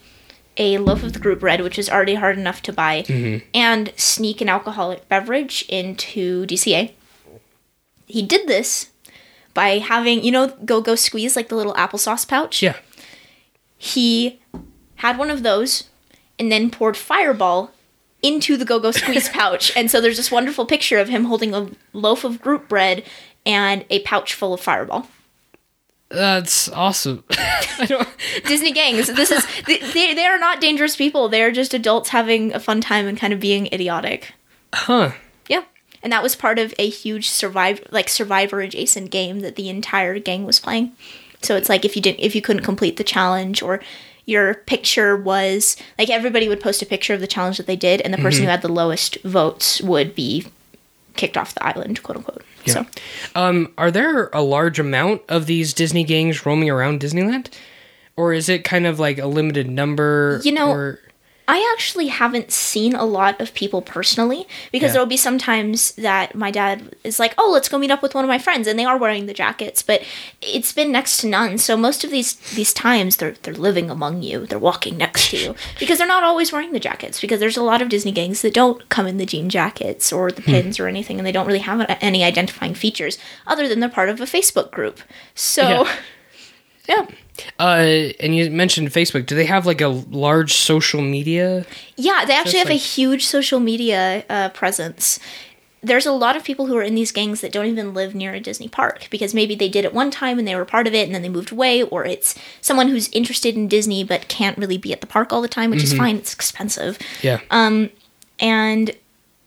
a 0.56 0.78
loaf 0.78 1.02
of 1.02 1.12
the 1.12 1.18
Groot 1.18 1.40
bread, 1.40 1.60
which 1.60 1.76
was 1.76 1.88
already 1.90 2.14
hard 2.16 2.38
enough 2.38 2.60
to 2.62 2.72
buy, 2.72 3.02
Mm-hmm. 3.02 3.46
and 3.54 3.92
sneak 3.96 4.40
an 4.40 4.48
alcoholic 4.48 5.08
beverage 5.08 5.64
into 5.68 6.44
DCA. 6.46 6.92
He 8.06 8.22
did 8.22 8.46
this 8.48 8.90
by 9.54 9.78
having, 9.78 10.22
you 10.24 10.30
know, 10.32 10.48
Go 10.64 10.80
Go 10.80 10.94
Squeeze, 10.96 11.36
like 11.36 11.48
the 11.48 11.56
little 11.56 11.74
applesauce 11.74 12.26
pouch. 12.26 12.62
Yeah. 12.62 12.76
He 13.82 14.38
had 14.96 15.16
one 15.16 15.30
of 15.30 15.42
those 15.42 15.84
and 16.38 16.52
then 16.52 16.70
poured 16.70 16.98
Fireball 16.98 17.72
into 18.20 18.58
the 18.58 18.66
Go 18.66 18.78
Go 18.78 18.90
Squeeze 18.90 19.28
pouch. 19.32 19.74
And 19.74 19.90
so 19.90 20.02
there's 20.02 20.18
this 20.18 20.30
wonderful 20.30 20.66
picture 20.66 20.98
of 20.98 21.08
him 21.08 21.24
holding 21.24 21.54
a 21.54 21.70
loaf 21.94 22.22
of 22.22 22.42
Groot 22.42 22.68
bread 22.68 23.04
and 23.46 23.86
a 23.88 24.00
pouch 24.00 24.34
full 24.34 24.52
of 24.52 24.60
Fireball. 24.60 25.08
That's 26.10 26.68
awesome. 26.68 27.24
I 27.30 27.86
don't. 27.88 28.06
Disney 28.44 28.72
gangs. 28.72 29.06
This 29.06 29.30
is 29.30 29.46
they, 29.66 30.12
they 30.12 30.26
are 30.26 30.38
not 30.38 30.60
dangerous 30.60 30.94
people. 30.94 31.30
They're 31.30 31.50
just 31.50 31.72
adults 31.72 32.10
having 32.10 32.52
a 32.52 32.60
fun 32.60 32.82
time 32.82 33.06
and 33.06 33.16
kind 33.16 33.32
of 33.32 33.40
being 33.40 33.66
idiotic. 33.72 34.34
Huh. 34.74 35.12
Yeah. 35.48 35.62
And 36.02 36.12
that 36.12 36.22
was 36.22 36.36
part 36.36 36.58
of 36.58 36.74
a 36.78 36.90
huge 36.90 37.30
survive 37.30 37.82
like 37.90 38.10
survivor 38.10 38.60
adjacent 38.60 39.10
game 39.10 39.40
that 39.40 39.56
the 39.56 39.70
entire 39.70 40.18
gang 40.18 40.44
was 40.44 40.60
playing. 40.60 40.92
So 41.42 41.56
it's 41.56 41.68
like 41.68 41.84
if 41.84 41.96
you 41.96 42.02
didn't 42.02 42.20
if 42.20 42.34
you 42.34 42.42
couldn't 42.42 42.62
complete 42.64 42.96
the 42.96 43.04
challenge 43.04 43.62
or 43.62 43.80
your 44.26 44.54
picture 44.54 45.16
was 45.16 45.76
like 45.98 46.10
everybody 46.10 46.48
would 46.48 46.60
post 46.60 46.82
a 46.82 46.86
picture 46.86 47.14
of 47.14 47.20
the 47.20 47.26
challenge 47.26 47.56
that 47.56 47.66
they 47.66 47.76
did 47.76 48.00
and 48.02 48.12
the 48.14 48.18
person 48.18 48.44
who 48.44 48.50
had 48.50 48.62
the 48.62 48.68
lowest 48.72 49.20
votes 49.24 49.80
would 49.80 50.14
be 50.14 50.46
kicked 51.16 51.36
off 51.36 51.54
the 51.54 51.66
island, 51.66 52.02
quote 52.02 52.18
unquote. 52.18 52.42
Yeah. 52.64 52.72
So 52.74 52.86
Um, 53.34 53.72
are 53.78 53.90
there 53.90 54.28
a 54.32 54.42
large 54.42 54.78
amount 54.78 55.22
of 55.28 55.46
these 55.46 55.72
Disney 55.74 56.04
gangs 56.04 56.44
roaming 56.46 56.70
around 56.70 57.00
Disneyland, 57.00 57.48
or 58.16 58.32
is 58.32 58.48
it 58.48 58.64
kind 58.64 58.86
of 58.86 59.00
like 59.00 59.18
a 59.18 59.26
limited 59.26 59.68
number? 59.68 60.40
You 60.44 60.52
know, 60.52 60.70
or, 60.70 61.00
I 61.50 61.68
actually 61.72 62.06
haven't 62.06 62.52
seen 62.52 62.94
a 62.94 63.04
lot 63.04 63.40
of 63.40 63.52
people 63.54 63.82
personally 63.82 64.46
because 64.70 64.90
Yeah. 64.90 64.92
there'll 64.92 65.06
be 65.06 65.16
sometimes 65.16 65.90
that 65.96 66.36
my 66.36 66.52
dad 66.52 66.94
is 67.02 67.18
like, 67.18 67.34
"Oh, 67.36 67.50
let's 67.50 67.68
go 67.68 67.76
meet 67.76 67.90
up 67.90 68.02
with 68.02 68.14
one 68.14 68.22
of 68.22 68.28
my 68.28 68.38
friends," 68.38 68.68
and 68.68 68.78
they 68.78 68.84
are 68.84 68.96
wearing 68.96 69.26
the 69.26 69.34
jackets, 69.34 69.82
but 69.82 70.00
it's 70.40 70.72
been 70.72 70.92
next 70.92 71.16
to 71.18 71.26
none. 71.26 71.58
So 71.58 71.76
most 71.76 72.04
of 72.04 72.12
these 72.12 72.34
these 72.54 72.72
times 72.72 73.16
they're 73.16 73.34
they're 73.42 73.52
living 73.52 73.90
among 73.90 74.22
you, 74.22 74.46
they're 74.46 74.60
walking 74.60 74.96
next 74.96 75.30
to 75.30 75.38
you 75.38 75.56
because 75.80 75.98
they're 75.98 76.06
not 76.06 76.22
always 76.22 76.52
wearing 76.52 76.70
the 76.70 76.78
jackets 76.78 77.20
because 77.20 77.40
there's 77.40 77.56
a 77.56 77.64
lot 77.64 77.82
of 77.82 77.88
Disney 77.88 78.12
gangs 78.12 78.42
that 78.42 78.54
don't 78.54 78.88
come 78.88 79.08
in 79.08 79.16
the 79.16 79.26
jean 79.26 79.48
jackets 79.48 80.12
or 80.12 80.30
the 80.30 80.42
hmm. 80.42 80.52
pins 80.52 80.78
or 80.78 80.86
anything, 80.86 81.18
and 81.18 81.26
they 81.26 81.32
don't 81.32 81.48
really 81.48 81.58
have 81.58 81.84
any 82.00 82.22
identifying 82.22 82.74
features 82.74 83.18
other 83.48 83.66
than 83.66 83.80
they're 83.80 83.88
part 83.88 84.08
of 84.08 84.20
a 84.20 84.24
Facebook 84.24 84.70
group. 84.70 85.00
So. 85.34 85.62
Yeah. 85.62 85.96
yeah. 86.88 87.06
Uh, 87.58 88.12
and 88.20 88.34
you 88.34 88.50
mentioned 88.50 88.88
Facebook. 88.88 89.26
Do 89.26 89.34
they 89.34 89.46
have 89.46 89.66
like 89.66 89.80
a 89.80 89.88
large 89.88 90.54
social 90.54 91.00
media? 91.00 91.64
Yeah, 91.96 92.24
they 92.26 92.34
actually 92.34 92.58
have 92.60 92.70
a 92.70 92.74
huge 92.74 93.24
social 93.24 93.60
media 93.60 94.24
uh, 94.28 94.48
presence. 94.50 95.18
There's 95.82 96.04
a 96.04 96.12
lot 96.12 96.36
of 96.36 96.44
people 96.44 96.66
who 96.66 96.76
are 96.76 96.82
in 96.82 96.94
these 96.94 97.10
gangs 97.10 97.40
that 97.40 97.52
don't 97.52 97.64
even 97.64 97.94
live 97.94 98.14
near 98.14 98.34
a 98.34 98.40
Disney 98.40 98.68
park 98.68 99.08
because 99.10 99.32
maybe 99.32 99.54
they 99.54 99.68
did 99.68 99.86
it 99.86 99.94
one 99.94 100.10
time 100.10 100.38
and 100.38 100.46
they 100.46 100.54
were 100.54 100.66
part 100.66 100.86
of 100.86 100.92
it 100.92 101.06
and 101.06 101.14
then 101.14 101.22
they 101.22 101.30
moved 101.30 101.52
away, 101.52 101.82
or 101.82 102.04
it's 102.04 102.34
someone 102.60 102.88
who's 102.88 103.08
interested 103.12 103.56
in 103.56 103.66
Disney 103.66 104.04
but 104.04 104.28
can't 104.28 104.58
really 104.58 104.76
be 104.76 104.92
at 104.92 105.00
the 105.00 105.06
park 105.06 105.32
all 105.32 105.40
the 105.40 105.48
time, 105.48 105.70
which 105.70 105.82
is 105.82 105.94
fine, 105.94 106.16
it's 106.16 106.34
expensive. 106.34 106.98
Yeah. 107.22 107.40
And 108.38 108.94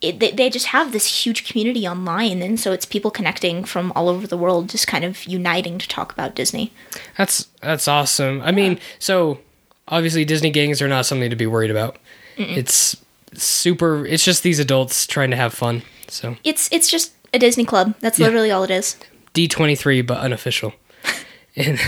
it, 0.03 0.19
they, 0.19 0.31
they 0.31 0.49
just 0.49 0.67
have 0.67 0.91
this 0.91 1.23
huge 1.25 1.47
community 1.47 1.87
online, 1.87 2.41
and 2.41 2.59
so 2.59 2.71
it's 2.73 2.85
people 2.85 3.09
connecting 3.09 3.63
from 3.63 3.91
all 3.95 4.09
over 4.09 4.27
the 4.27 4.37
world, 4.37 4.69
just 4.69 4.85
kind 4.87 5.03
of 5.05 5.23
uniting 5.25 5.77
to 5.79 5.87
talk 5.87 6.11
about 6.11 6.35
Disney. 6.35 6.71
That's 7.17 7.47
that's 7.61 7.87
awesome. 7.87 8.41
I 8.43 8.51
mean, 8.51 8.79
so 8.99 9.39
obviously 9.87 10.25
Disney 10.25 10.49
gangs 10.51 10.81
are 10.81 10.87
not 10.87 11.05
something 11.05 11.29
to 11.29 11.35
be 11.35 11.47
worried 11.47 11.71
about. 11.71 11.97
It's 12.37 12.97
super. 13.33 14.05
It's 14.05 14.23
just 14.25 14.43
these 14.43 14.59
adults 14.59 15.07
trying 15.07 15.29
to 15.31 15.35
have 15.37 15.53
fun. 15.53 15.81
So 16.07 16.35
It's 16.43 16.69
it's 16.71 16.89
just 16.89 17.13
a 17.33 17.39
Disney 17.39 17.65
club. 17.65 17.95
That's 17.99 18.19
Yeah. 18.19 18.25
literally 18.27 18.51
all 18.51 18.63
it 18.63 18.71
is. 18.71 18.97
D 19.33 19.47
twenty 19.47 19.75
three, 19.75 20.01
but 20.01 20.19
unofficial. 20.19 20.73
And 21.55 21.79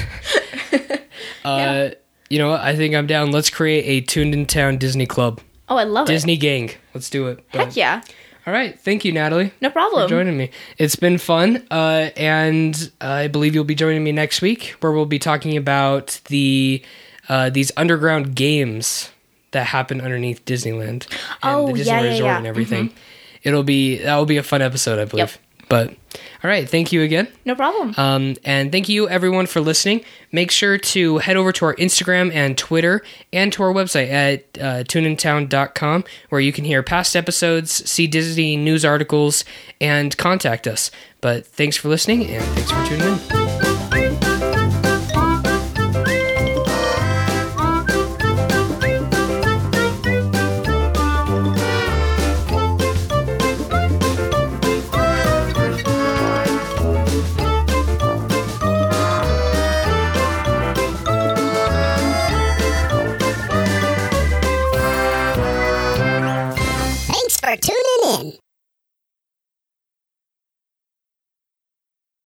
uh, 1.43 1.89
you 2.29 2.37
know 2.39 2.49
what? 2.51 2.61
I 2.61 2.75
think 2.75 2.95
I'm 2.95 3.07
down. 3.07 3.31
Let's 3.31 3.49
create 3.49 3.83
a 3.85 4.05
Tooned 4.05 4.33
in 4.33 4.45
Town 4.45 4.77
Disney 4.77 5.05
Club, 5.05 5.41
Oh, 5.67 5.77
I 5.77 5.83
love 5.83 6.07
it. 6.09 6.11
Disney 6.13 6.37
gang. 6.37 6.71
Let's 6.93 7.09
do 7.09 7.27
it. 7.27 7.43
Heck 7.49 7.75
yeah. 7.75 8.01
All 8.47 8.53
right. 8.53 8.79
Thank 8.79 9.03
you, 9.03 9.11
Natalie. 9.11 9.51
No 9.61 9.71
problem. 9.71 10.07
for 10.07 10.09
joining 10.15 10.37
me. 10.37 10.51
It's 10.77 10.95
been 10.95 11.17
fun, 11.17 11.65
uh, 11.71 12.09
and 12.15 12.91
I 13.01 13.27
believe 13.27 13.55
you'll 13.55 13.63
be 13.63 13.73
joining 13.75 14.03
me 14.03 14.11
next 14.11 14.41
week, 14.41 14.75
where 14.81 14.91
we'll 14.91 15.07
be 15.07 15.17
talking 15.17 15.57
about 15.57 16.19
the 16.25 16.83
uh, 17.27 17.49
these 17.49 17.71
underground 17.75 18.35
games 18.35 19.09
that 19.51 19.67
happen 19.67 19.99
underneath 20.01 20.45
Disneyland 20.45 21.07
and 21.41 21.55
Oh, 21.55 21.67
the 21.67 21.73
Disney 21.73 21.91
yeah, 21.93 22.01
yeah, 22.01 22.09
Resort 22.09 22.19
yeah. 22.23 22.29
Mm-hmm. 22.29 22.37
and 22.37 22.47
everything. 22.47 22.93
It'll 23.41 23.63
be 23.63 23.97
that 23.97 24.15
will 24.15 24.25
be 24.25 24.37
a 24.37 24.43
fun 24.43 24.61
episode, 24.61 24.99
I 24.99 25.05
believe. 25.05 25.39
Yep. 25.59 25.67
But 25.69 25.95
all 26.43 26.49
right, 26.49 26.69
thank 26.69 26.91
you 26.91 27.01
again. 27.01 27.27
No 27.45 27.55
problem. 27.55 27.93
Um, 27.97 28.35
and 28.43 28.71
thank 28.71 28.89
you 28.89 29.07
everyone 29.09 29.45
for 29.45 29.61
listening. 29.61 30.03
Make 30.31 30.51
sure 30.51 30.77
to 30.77 31.19
head 31.19 31.37
over 31.37 31.51
to 31.53 31.65
our 31.65 31.75
Instagram 31.75 32.33
and 32.33 32.57
Twitter 32.57 33.03
and 33.31 33.51
to 33.53 33.63
our 33.63 33.73
website 33.73 34.09
at 34.09 34.43
uh, 34.57 34.83
toonedintown.com 34.83 36.03
where 36.29 36.41
you 36.41 36.51
can 36.51 36.65
hear 36.65 36.83
past 36.83 37.15
episodes, 37.15 37.71
see 37.89 38.07
Disney 38.07 38.57
news 38.57 38.83
articles, 38.83 39.45
and 39.79 40.15
contact 40.17 40.67
us. 40.67 40.91
But 41.21 41.45
thanks 41.45 41.77
for 41.77 41.89
listening 41.89 42.29
and 42.29 42.43
thanks 42.43 42.71
for 42.71 42.85
tuning 42.85 43.59
in. 43.59 43.64